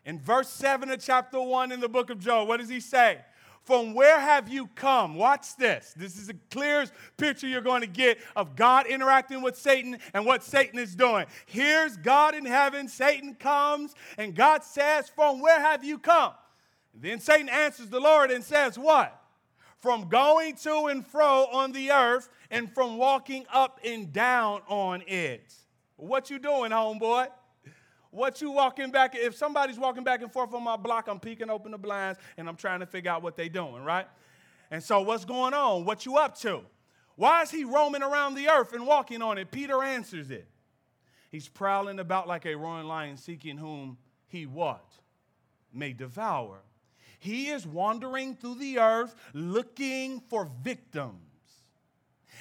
[0.05, 3.19] in verse 7 of chapter 1 in the book of Job, what does he say?
[3.65, 5.15] From where have you come?
[5.15, 5.95] Watch this.
[5.97, 10.27] This is the clearest picture you're going to get of God interacting with Satan and
[10.27, 11.27] what Satan is doing.
[11.47, 12.89] Here's God in heaven.
[12.89, 16.33] Satan comes, and God says, From where have you come?
[16.95, 19.19] then Satan answers the Lord and says, What?
[19.79, 25.03] From going to and fro on the earth and from walking up and down on
[25.07, 25.55] it.
[25.97, 27.29] What you doing, homeboy?
[28.13, 29.15] What you walking back?
[29.15, 32.47] If somebody's walking back and forth on my block, I'm peeking open the blinds and
[32.47, 34.07] I'm trying to figure out what they're doing, right?
[34.71, 35.87] And so, what's going on?
[35.87, 36.61] What you up to?
[37.17, 39.51] Why is he roaming around the earth and walking on it?
[39.51, 40.47] Peter answers it.
[41.31, 43.97] He's prowling about like a roaring lion, seeking whom
[44.29, 44.85] he what?
[45.73, 46.59] May devour.
[47.19, 51.32] He is wandering through the earth looking for victims.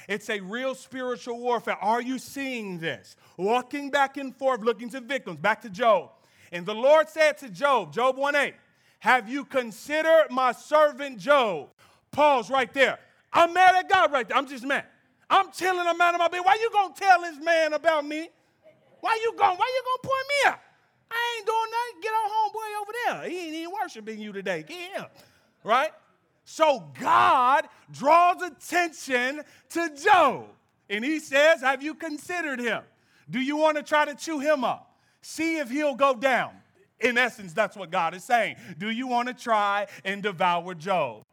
[0.08, 1.78] It's a real spiritual warfare.
[1.82, 3.16] Are you seeing this?
[3.38, 5.38] Walking back and forth, looking to victims.
[5.38, 6.12] Back to Job.
[6.52, 8.54] And the Lord said to Job, Job 1 8,
[9.00, 11.70] Have you considered my servant Job?
[12.12, 13.00] Pause right there.
[13.32, 14.38] I'm mad at God right there.
[14.38, 14.86] I'm just mad.
[15.30, 16.42] I'm telling a man of my bed.
[16.44, 18.30] Why you gonna tell this man about me?
[19.00, 19.58] Why you going?
[19.58, 20.60] Why you gonna point me out?
[21.10, 22.02] I ain't doing nothing.
[22.02, 23.30] Get our homeboy over there.
[23.30, 24.64] He ain't even worshiping you today.
[24.68, 25.06] Get him.
[25.64, 25.92] Right?
[26.44, 30.48] So God draws attention to Job.
[30.90, 32.84] And he says, Have you considered him?
[33.30, 34.94] Do you want to try to chew him up?
[35.22, 36.52] See if he'll go down.
[37.00, 38.58] In essence, that's what God is saying.
[38.78, 41.24] Do you want to try and devour Job?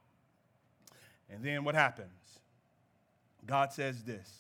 [1.29, 2.09] And then what happens?
[3.45, 4.31] God says this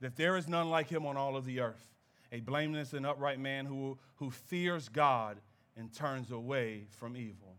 [0.00, 1.88] that there is none like him on all of the earth,
[2.30, 5.38] a blameless and upright man who, who fears God
[5.76, 7.56] and turns away from evil.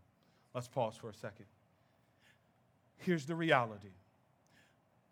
[0.53, 1.47] Let's pause for a second.
[2.97, 3.89] Here's the reality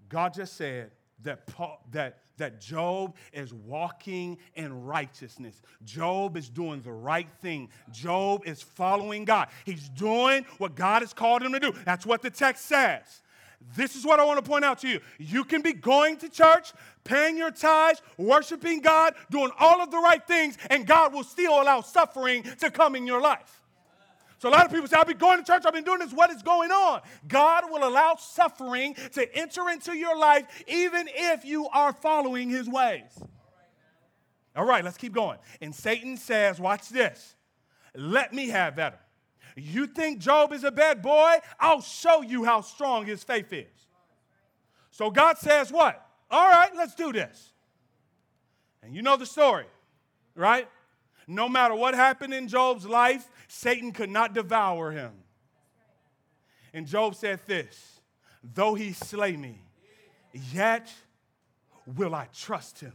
[0.09, 0.91] God just said
[1.23, 5.61] that, Paul, that, that Job is walking in righteousness.
[5.83, 7.69] Job is doing the right thing.
[7.91, 9.47] Job is following God.
[9.65, 11.73] He's doing what God has called him to do.
[11.85, 13.21] That's what the text says.
[13.75, 14.99] This is what I want to point out to you.
[15.17, 16.73] You can be going to church,
[17.05, 21.61] paying your tithes, worshiping God, doing all of the right things, and God will still
[21.61, 23.62] allow suffering to come in your life.
[24.43, 26.11] So a lot of people say, I've been going to church, I've been doing this.
[26.11, 26.99] What is going on?
[27.29, 32.67] God will allow suffering to enter into your life even if you are following his
[32.67, 33.17] ways.
[34.53, 35.37] All right, let's keep going.
[35.61, 37.37] And Satan says, watch this.
[37.95, 38.99] Let me have better.
[39.55, 41.37] You think Job is a bad boy?
[41.57, 43.87] I'll show you how strong his faith is.
[44.91, 46.05] So God says, What?
[46.29, 47.53] All right, let's do this.
[48.81, 49.67] And you know the story,
[50.35, 50.67] right?
[51.27, 55.11] No matter what happened in Job's life, Satan could not devour him.
[56.73, 58.01] And Job said this
[58.43, 59.61] Though he slay me,
[60.51, 60.91] yet
[61.95, 62.93] will I trust him.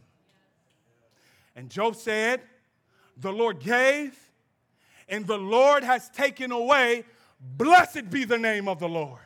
[1.56, 2.42] And Job said,
[3.16, 4.16] The Lord gave,
[5.08, 7.04] and the Lord has taken away.
[7.40, 9.20] Blessed be the name of the Lord.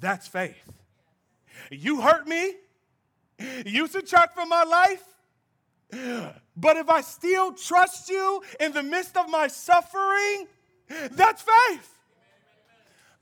[0.00, 0.70] That's faith.
[1.70, 2.54] You hurt me.
[3.64, 5.02] You subtract from my life.
[5.90, 10.46] But if I still trust you in the midst of my suffering,
[11.12, 11.92] that's faith.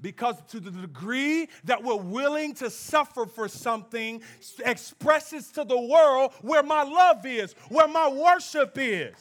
[0.00, 4.22] Because to the degree that we're willing to suffer for something,
[4.64, 9.14] expresses to the world where my love is, where my worship is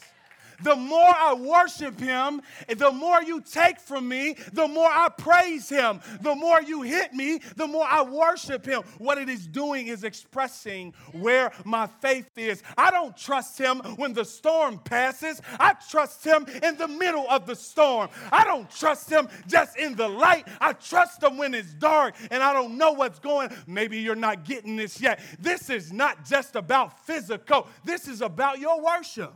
[0.62, 5.70] the more I worship Him, the more you take from me, the more I praise
[5.70, 6.00] Him.
[6.22, 8.84] The more you hit me, the more I worship Him.
[8.98, 12.64] What it is doing is expressing where my faith is.
[12.78, 17.46] I don't trust Him when the storm passes, I trust Him in the middle of
[17.46, 18.10] the storm.
[18.32, 22.44] I don't trust Him just in the light, I trust Him when it's dark and
[22.44, 23.50] I don't know what's going.
[23.68, 25.20] Maybe you're not getting this yet.
[25.40, 29.34] This is not just about physical, this is about your worship.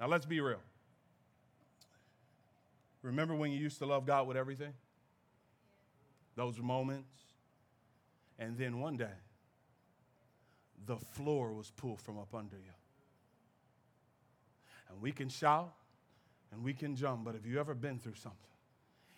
[0.00, 0.60] Now, let's be real.
[3.02, 4.72] Remember when you used to love God with everything?
[6.36, 7.08] Those moments.
[8.38, 9.06] And then one day,
[10.86, 12.72] the floor was pulled from up under you.
[14.88, 15.72] And we can shout
[16.52, 18.38] and we can jump, but if you've ever been through something,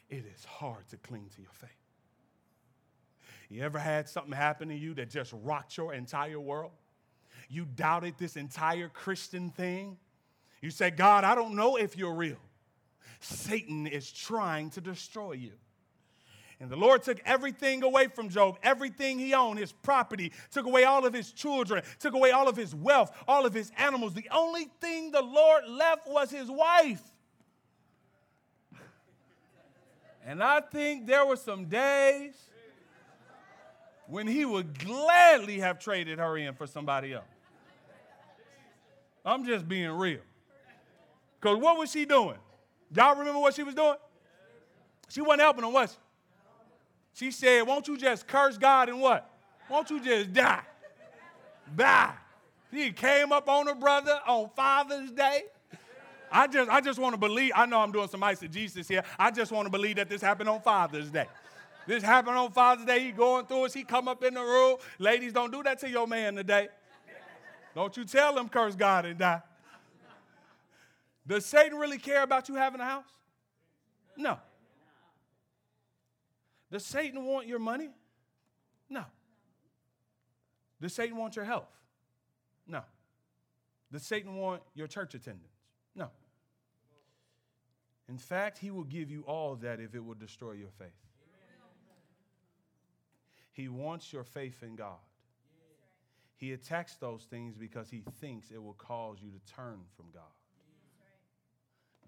[0.08, 1.70] it is hard to cling to your faith.
[3.48, 6.72] You ever had something happen to you that just rocked your entire world?
[7.48, 9.96] You doubted this entire Christian thing?
[10.60, 12.36] You say, God, I don't know if you're real.
[13.20, 15.52] Satan is trying to destroy you.
[16.60, 20.84] And the Lord took everything away from Job, everything he owned, his property, took away
[20.84, 24.12] all of his children, took away all of his wealth, all of his animals.
[24.12, 27.02] The only thing the Lord left was his wife.
[30.26, 32.34] And I think there were some days
[34.06, 37.24] when he would gladly have traded her in for somebody else.
[39.24, 40.20] I'm just being real.
[41.40, 42.36] Because what was she doing?
[42.94, 43.96] Y'all remember what she was doing?
[45.08, 45.96] She wasn't helping him, was she?
[47.26, 49.30] She said, Won't you just curse God and what?
[49.68, 50.62] Won't you just die?
[51.76, 52.14] Die.
[52.70, 55.44] He came up on her brother on Father's Day.
[56.30, 59.02] I just, I just want to believe, I know I'm doing some eisegesis here.
[59.18, 61.26] I just want to believe that this happened on Father's Day.
[61.86, 63.00] This happened on Father's Day.
[63.00, 63.74] He going through it.
[63.74, 64.76] He come up in the room.
[64.98, 66.68] Ladies, don't do that to your man today.
[67.74, 69.42] Don't you tell him curse God and die.
[71.30, 73.04] Does Satan really care about you having a house?
[74.16, 74.36] No.
[76.72, 77.90] Does Satan want your money?
[78.88, 79.04] No.
[80.80, 81.70] Does Satan want your health?
[82.66, 82.82] No.
[83.92, 85.54] Does Satan want your church attendance?
[85.94, 86.08] No.
[88.08, 90.88] In fact, he will give you all that if it will destroy your faith.
[93.52, 94.98] He wants your faith in God.
[96.34, 100.24] He attacks those things because he thinks it will cause you to turn from God.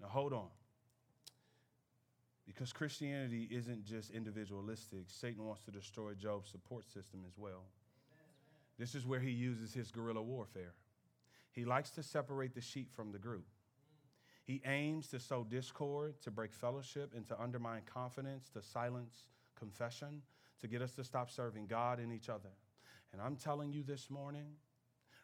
[0.03, 0.49] Now, hold on.
[2.45, 7.63] Because Christianity isn't just individualistic, Satan wants to destroy Job's support system as well.
[8.77, 10.73] This is where he uses his guerrilla warfare.
[11.51, 13.45] He likes to separate the sheep from the group.
[14.43, 19.27] He aims to sow discord, to break fellowship, and to undermine confidence, to silence
[19.57, 20.21] confession,
[20.59, 22.49] to get us to stop serving God and each other.
[23.13, 24.55] And I'm telling you this morning,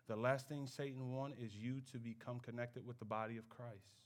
[0.08, 4.00] the last thing Satan wants is you to become connected with the body of Christ.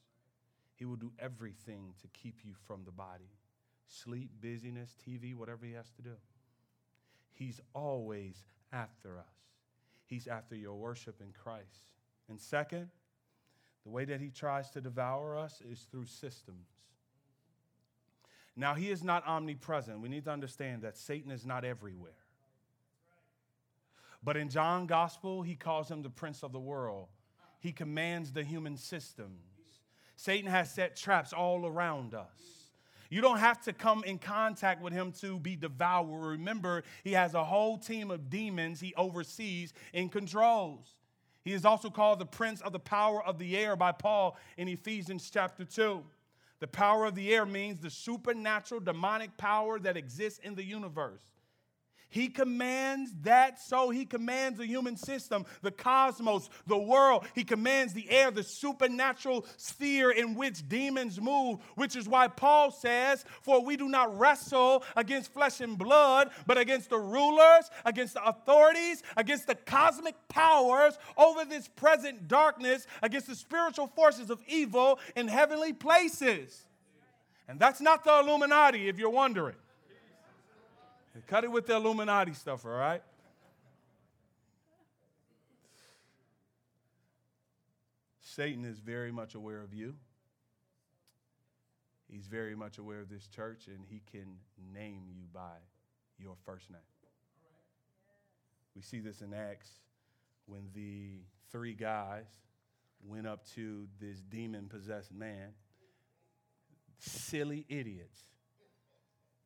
[0.75, 3.29] He will do everything to keep you from the body
[3.85, 6.15] sleep, busyness, TV, whatever he has to do.
[7.31, 8.35] He's always
[8.71, 9.25] after us.
[10.05, 11.91] He's after your worship in Christ.
[12.29, 12.89] And second,
[13.83, 16.67] the way that he tries to devour us is through systems.
[18.55, 19.99] Now, he is not omnipresent.
[19.99, 22.11] We need to understand that Satan is not everywhere.
[24.23, 27.07] But in John's gospel, he calls him the prince of the world.
[27.59, 29.37] He commands the human system.
[30.23, 32.71] Satan has set traps all around us.
[33.09, 36.29] You don't have to come in contact with him to be devoured.
[36.29, 40.95] Remember, he has a whole team of demons he oversees and controls.
[41.43, 44.69] He is also called the prince of the power of the air by Paul in
[44.69, 46.01] Ephesians chapter 2.
[46.61, 51.32] The power of the air means the supernatural demonic power that exists in the universe.
[52.13, 57.25] He commands that so he commands the human system, the cosmos, the world.
[57.33, 62.69] He commands the air, the supernatural sphere in which demons move, which is why Paul
[62.69, 68.13] says, For we do not wrestle against flesh and blood, but against the rulers, against
[68.13, 74.39] the authorities, against the cosmic powers over this present darkness, against the spiritual forces of
[74.47, 76.67] evil in heavenly places.
[77.47, 79.55] And that's not the Illuminati, if you're wondering.
[81.27, 83.03] Cut it with the Illuminati stuff, all right?
[88.21, 89.93] Satan is very much aware of you.
[92.09, 94.37] He's very much aware of this church, and he can
[94.73, 95.57] name you by
[96.17, 96.79] your first name.
[98.75, 99.69] We see this in Acts
[100.47, 101.19] when the
[101.51, 102.25] three guys
[103.05, 105.49] went up to this demon possessed man.
[106.97, 108.19] Silly idiots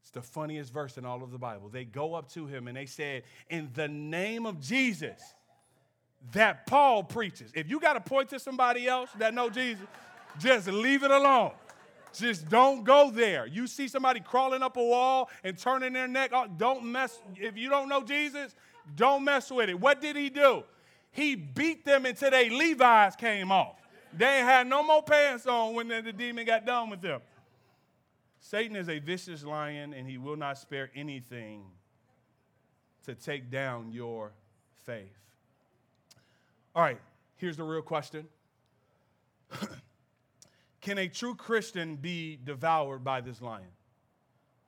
[0.08, 1.68] it's the funniest verse in all of the Bible.
[1.68, 5.20] They go up to him and they said, In the name of Jesus
[6.32, 7.52] that Paul preaches.
[7.54, 9.86] If you got to point to somebody else that know Jesus,
[10.40, 11.52] just leave it alone.
[12.14, 13.48] Just don't go there.
[13.48, 17.20] You see somebody crawling up a wall and turning their neck, don't mess.
[17.36, 18.56] If you don't know Jesus,
[18.96, 19.78] don't mess with it.
[19.78, 20.64] What did he do?
[21.12, 23.76] He beat them until their Levi's came off.
[24.14, 27.20] They had no more pants on when the demon got done with them.
[28.40, 31.64] Satan is a vicious lion and he will not spare anything
[33.06, 34.34] to take down your
[34.86, 35.18] faith.
[36.76, 37.00] All right,
[37.38, 38.28] here's the real question
[40.82, 43.68] Can a true Christian be devoured by this lion?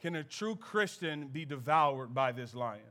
[0.01, 2.82] Can a true Christian be devoured by this lion?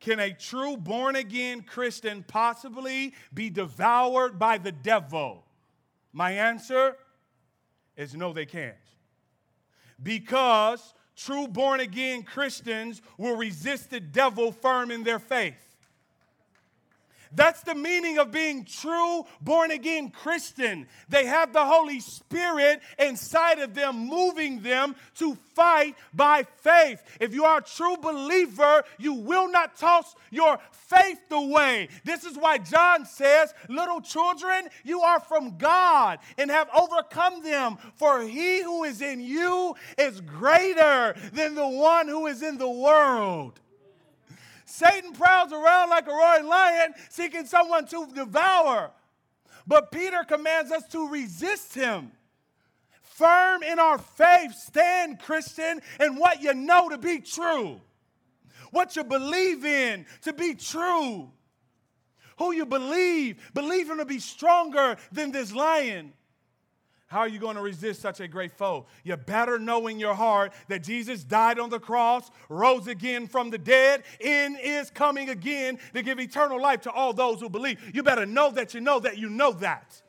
[0.00, 5.44] Can a true born again Christian possibly be devoured by the devil?
[6.12, 6.96] My answer
[7.96, 8.74] is no, they can't
[10.02, 15.69] because true born again Christians will resist the devil firm in their faith.
[17.32, 20.86] That's the meaning of being true born again Christian.
[21.08, 27.02] They have the Holy Spirit inside of them, moving them to fight by faith.
[27.20, 31.88] If you are a true believer, you will not toss your faith away.
[32.04, 37.78] This is why John says, Little children, you are from God and have overcome them,
[37.94, 42.70] for he who is in you is greater than the one who is in the
[42.70, 43.60] world.
[44.70, 48.92] Satan prowls around like a roaring lion seeking someone to devour.
[49.66, 52.12] But Peter commands us to resist him.
[53.02, 57.80] Firm in our faith, stand, Christian, in what you know to be true,
[58.70, 61.30] what you believe in to be true.
[62.38, 66.14] Who you believe, believe him to be stronger than this lion.
[67.10, 68.86] How are you going to resist such a great foe?
[69.02, 73.50] You better know in your heart that Jesus died on the cross, rose again from
[73.50, 77.80] the dead, and is coming again to give eternal life to all those who believe.
[77.92, 80.00] You better know that you know that you know that.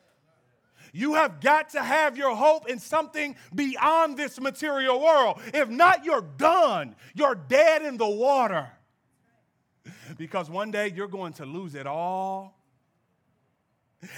[0.93, 5.41] You have got to have your hope in something beyond this material world.
[5.55, 6.95] If not, you're done.
[7.15, 8.69] You're dead in the water.
[10.19, 12.60] Because one day you're going to lose it all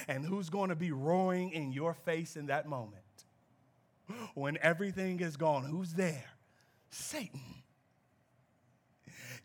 [0.08, 3.04] and who's going to be roaring in your face in that moment?
[4.34, 6.26] When everything is gone, who's there?
[6.90, 7.40] Satan.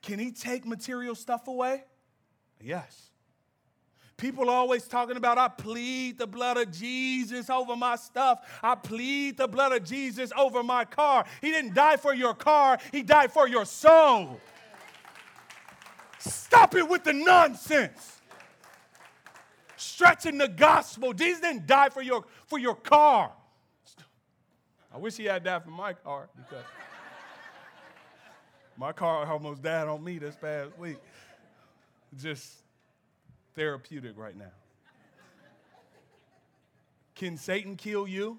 [0.02, 1.84] Can he take material stuff away?
[2.60, 3.10] Yes.
[4.16, 8.44] People are always talking about, I plead the blood of Jesus over my stuff.
[8.62, 11.24] I plead the blood of Jesus over my car.
[11.40, 14.40] He didn't die for your car, He died for your soul.
[16.18, 18.17] Stop it with the nonsense
[19.78, 21.12] stretching the gospel.
[21.12, 23.32] Jesus didn't die for your, for your car.
[24.92, 26.64] I wish he had died for my car because
[28.76, 30.98] my car almost died on me this past week.
[32.16, 32.52] Just
[33.54, 34.52] therapeutic right now.
[37.14, 38.38] Can Satan kill you?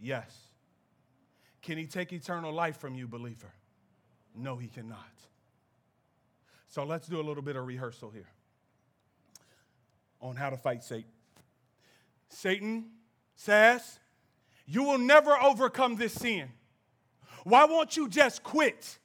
[0.00, 0.34] Yes.
[1.62, 3.52] Can he take eternal life from you, believer?
[4.34, 4.98] No, he cannot.
[6.68, 8.28] So let's do a little bit of rehearsal here
[10.26, 11.10] on how to fight Satan.
[12.28, 12.86] Satan
[13.36, 13.98] says,
[14.66, 16.48] You will never overcome this sin.
[17.44, 18.98] Why won't you just quit?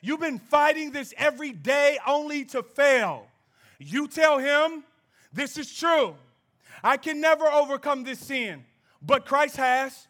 [0.00, 3.26] You've been fighting this every day only to fail.
[3.78, 4.84] You tell him,
[5.32, 6.14] This is true.
[6.84, 8.64] I can never overcome this sin,
[9.00, 10.06] but Christ has.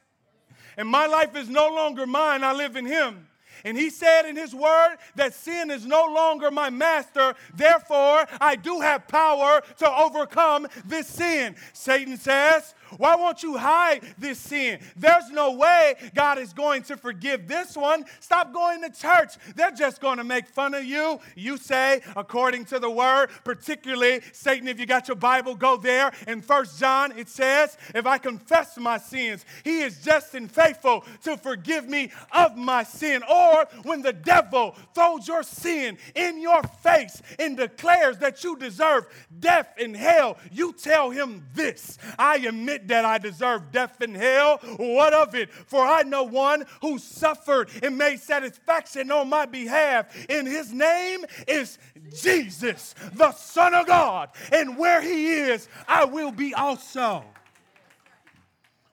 [0.77, 3.27] And my life is no longer mine, I live in him.
[3.65, 7.35] And he said in his word that sin is no longer my master.
[7.55, 11.57] Therefore, I do have power to overcome this sin.
[11.73, 14.81] Satan says, Why won't you hide this sin?
[14.97, 18.05] There's no way God is going to forgive this one.
[18.21, 19.35] Stop going to church.
[19.57, 21.21] They're just going to make fun of you.
[21.37, 26.13] You say, according to the word, particularly, Satan, if you got your Bible, go there.
[26.27, 31.05] In First John, it says, If I confess my sins, he is just and faithful
[31.25, 33.23] to forgive me of my sin.
[33.31, 39.07] Or when the devil throws your sin in your face and declares that you deserve
[39.41, 44.59] death and hell, you tell him this I admit that I deserve death and hell.
[44.77, 45.51] What of it?
[45.51, 51.25] For I know one who suffered and made satisfaction on my behalf, and his name
[51.47, 51.79] is
[52.15, 54.31] Jesus, the Son of God.
[54.53, 57.25] And where he is, I will be also.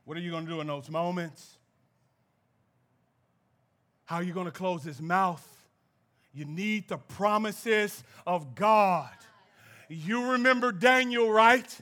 [0.05, 1.57] What are you going to do in those moments?
[4.05, 5.45] How are you going to close his mouth?
[6.33, 9.11] You need the promises of God.
[9.87, 11.79] You remember Daniel, right?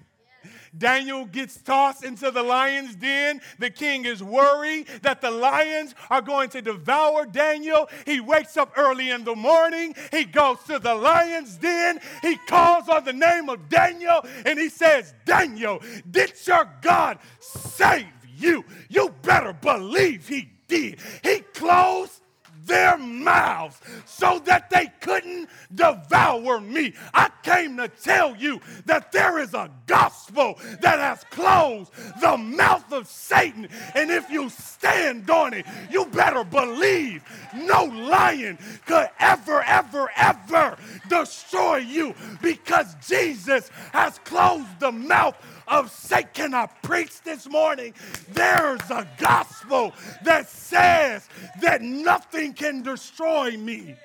[0.78, 3.42] Daniel gets tossed into the lion's den.
[3.60, 7.90] The king is worried that the lions are going to devour Daniel.
[8.06, 9.96] He wakes up early in the morning.
[10.12, 12.00] He goes to the lion's den.
[12.22, 18.06] He calls on the name of Daniel and he says, Daniel, did your God save
[18.36, 18.64] you?
[18.90, 21.00] You better believe he did.
[21.24, 22.22] He closed
[22.68, 26.94] their mouths so that they couldn't devour me.
[27.14, 31.92] I came to tell you that there is a gospel that has closed
[32.22, 33.68] the mouth of Satan.
[33.96, 37.24] And if you stand on it, you better believe
[37.56, 40.78] no lion could ever, ever, ever
[41.10, 45.36] destroy you because Jesus has closed the mouth
[45.68, 46.30] of Satan.
[46.34, 47.94] Can I preach this morning?
[48.32, 49.94] There's a gospel
[50.24, 51.28] that says
[51.62, 53.96] that nothing can destroy me.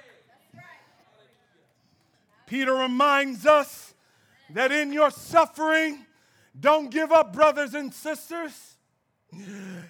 [2.47, 3.95] Peter reminds us
[4.51, 6.05] that in your suffering,
[6.59, 8.77] don't give up, brothers and sisters.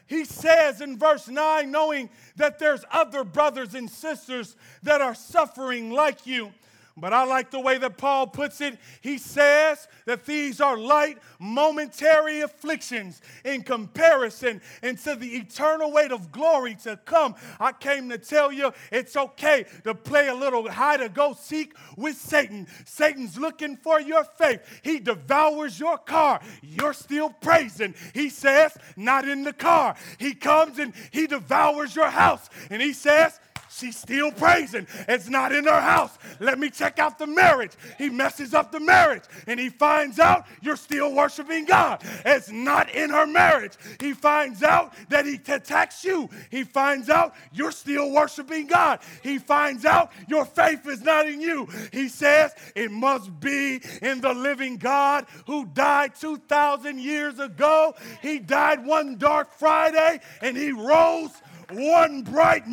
[0.07, 4.55] He says in verse 9, knowing that there's other brothers and sisters
[4.85, 6.53] that are suffering like you,
[6.97, 8.78] but I like the way that Paul puts it.
[9.01, 16.30] He says that these are light, momentary afflictions in comparison into the eternal weight of
[16.30, 17.34] glory to come.
[17.59, 21.74] I came to tell you it's okay to play a little hide and go seek
[21.97, 22.66] with Satan.
[22.84, 24.61] Satan's looking for your faith.
[24.82, 26.40] He devours your car.
[26.62, 27.95] You're still praising.
[28.12, 29.97] He says, not in the car.
[30.18, 32.49] He comes and he devours your house.
[32.70, 33.40] And he says,
[33.75, 34.87] She's still praising.
[35.09, 36.18] It's not in her house.
[36.41, 37.73] Let me check out the marriage.
[37.97, 42.03] He messes up the marriage and he finds out you're still worshiping God.
[42.25, 43.73] It's not in her marriage.
[43.99, 46.29] He finds out that he attacks you.
[46.51, 49.01] He finds out you're still worshiping God.
[49.23, 51.66] He finds out your faith is not in you.
[51.93, 57.95] He says it must be in the living God who died 2,000 years ago.
[58.20, 61.31] He died one dark Friday and he rose
[61.75, 62.64] one bright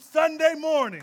[0.00, 1.02] Sunday morning.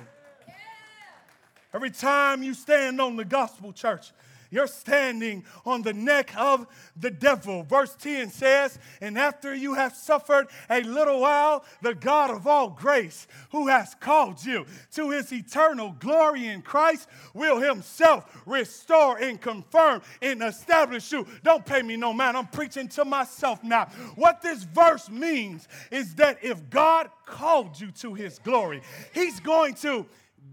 [1.73, 4.11] Every time you stand on the gospel church,
[4.55, 7.63] you're standing on the neck of the devil.
[7.63, 12.69] Verse 10 says, And after you have suffered a little while, the God of all
[12.69, 19.39] grace, who has called you to his eternal glory in Christ, will himself restore and
[19.39, 21.27] confirm and establish you.
[21.43, 22.37] Don't pay me no mind.
[22.37, 23.85] I'm preaching to myself now.
[24.15, 28.81] What this verse means is that if God called you to his glory,
[29.13, 30.05] he's going to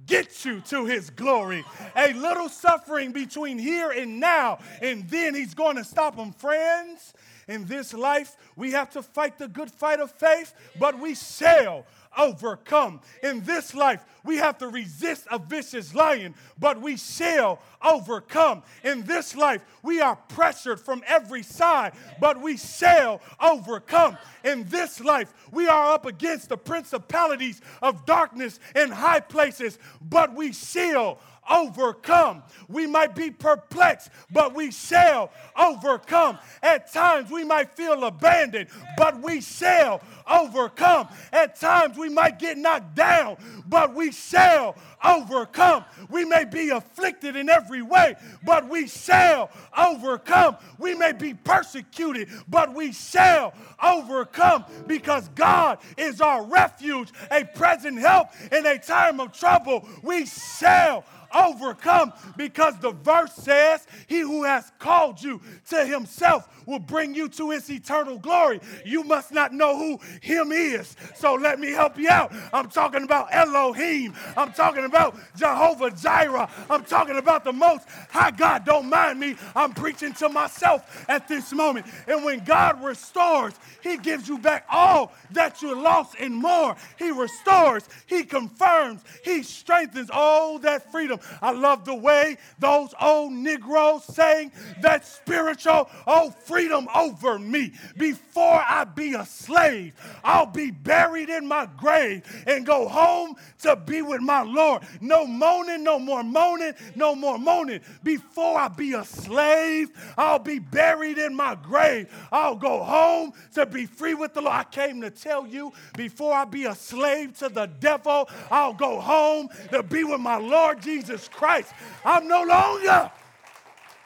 [0.06, 1.64] get you to his glory.
[1.96, 6.32] A little suffering between here and now, and then he's going to stop them.
[6.32, 7.14] Friends,
[7.48, 11.86] in this life, we have to fight the good fight of faith, but we shall
[12.16, 13.00] overcome.
[13.22, 18.62] In this life, we have to resist a vicious lion, but we shall overcome.
[18.84, 24.16] In this life, we are pressured from every side, but we shall overcome.
[24.44, 30.34] In this life, we are up against the principalities of darkness in high places, but
[30.34, 31.18] we shall
[31.48, 32.42] overcome.
[32.68, 36.38] We might be perplexed, but we shall overcome.
[36.62, 41.08] At times we might feel abandoned, but we shall overcome.
[41.32, 43.36] At times we might get knocked down,
[43.66, 45.84] but we shall overcome.
[46.08, 48.14] We may be afflicted in every way,
[48.44, 50.56] but we shall overcome.
[50.78, 57.98] We may be persecuted, but we shall overcome because God is our refuge, a present
[57.98, 59.88] help in a time of trouble.
[60.02, 61.04] We shall
[61.34, 67.28] overcome because the verse says, He who has called you to himself will bring you
[67.28, 68.60] to his eternal glory.
[68.84, 70.96] You must not know who him is.
[71.16, 72.32] So let me help you out.
[72.52, 74.14] I'm talking about Elohim.
[74.36, 76.48] I'm talking about Jehovah Jireh.
[76.70, 78.64] I'm talking about the most high God.
[78.64, 79.36] Don't mind me.
[79.54, 81.86] I'm preaching to myself at this moment.
[82.06, 86.76] And when God restores, he gives you back all that you lost and more.
[86.98, 91.18] He restores, he confirms, he strengthens all that freedom.
[91.40, 97.72] I love the way those old Negroes saying that spiritual, oh, freedom over me.
[97.96, 99.94] Before I be a slave,
[100.24, 104.82] I'll be buried in my grave and go home to be with my Lord.
[105.00, 107.80] No moaning, no more moaning, no more moaning.
[108.02, 112.08] Before I be a slave, I'll be buried in my grave.
[112.30, 114.54] I'll go home to be free with the Lord.
[114.54, 119.00] I came to tell you before I be a slave to the devil, I'll go
[119.00, 120.80] home to be with my Lord
[121.12, 121.72] Jesus Christ.
[122.06, 123.10] I'm no longer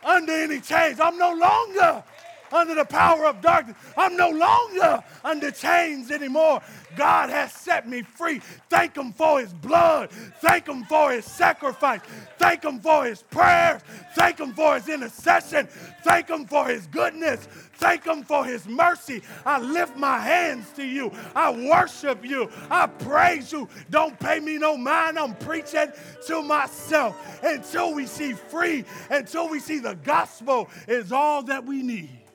[0.04, 0.98] under any chains.
[0.98, 2.02] I'm no longer
[2.52, 3.76] under the power of darkness.
[3.96, 6.62] I'm no longer under chains anymore.
[6.96, 8.40] God has set me free.
[8.70, 10.10] Thank Him for His blood.
[10.40, 12.00] Thank Him for His sacrifice.
[12.38, 13.82] Thank Him for His prayers.
[14.14, 15.68] Thank Him for His intercession.
[16.02, 17.46] Thank Him for His goodness.
[17.74, 19.22] Thank Him for His mercy.
[19.44, 21.12] I lift my hands to you.
[21.34, 22.50] I worship you.
[22.70, 23.68] I praise you.
[23.90, 25.18] Don't pay me no mind.
[25.18, 25.92] I'm preaching
[26.26, 27.16] to myself.
[27.42, 32.25] Until we see free, until we see the gospel is all that we need.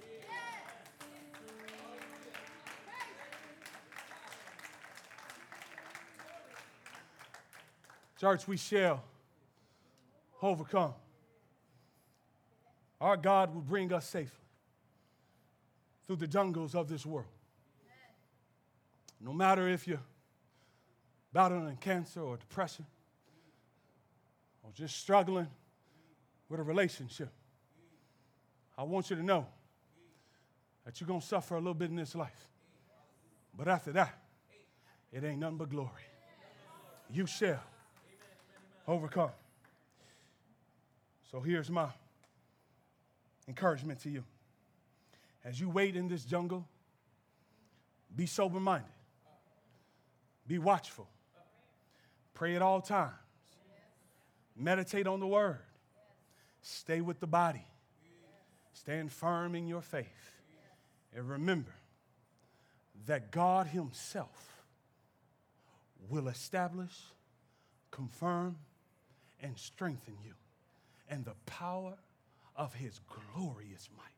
[8.21, 9.03] Church, we shall
[10.43, 10.93] overcome.
[12.99, 14.45] Our God will bring us safely
[16.05, 17.25] through the jungles of this world.
[19.19, 20.03] No matter if you're
[21.33, 22.85] battling cancer or depression
[24.61, 25.47] or just struggling
[26.47, 27.29] with a relationship,
[28.77, 29.47] I want you to know
[30.85, 32.47] that you're going to suffer a little bit in this life.
[33.57, 34.15] But after that,
[35.11, 35.89] it ain't nothing but glory.
[37.09, 37.63] You shall
[38.87, 39.31] overcome.
[41.31, 41.87] So here's my
[43.47, 44.23] encouragement to you.
[45.43, 46.67] As you wait in this jungle,
[48.15, 48.91] be sober minded,
[50.47, 51.07] be watchful,
[52.33, 53.13] pray at all times,
[54.55, 55.59] meditate on the word,
[56.61, 57.65] stay with the body,
[58.73, 60.41] stand firm in your faith,
[61.15, 61.73] and remember
[63.07, 64.65] that God Himself
[66.09, 66.93] will establish,
[67.89, 68.57] confirm,
[69.41, 70.33] and strengthen you,
[71.09, 71.95] and the power
[72.55, 74.10] of his glorious might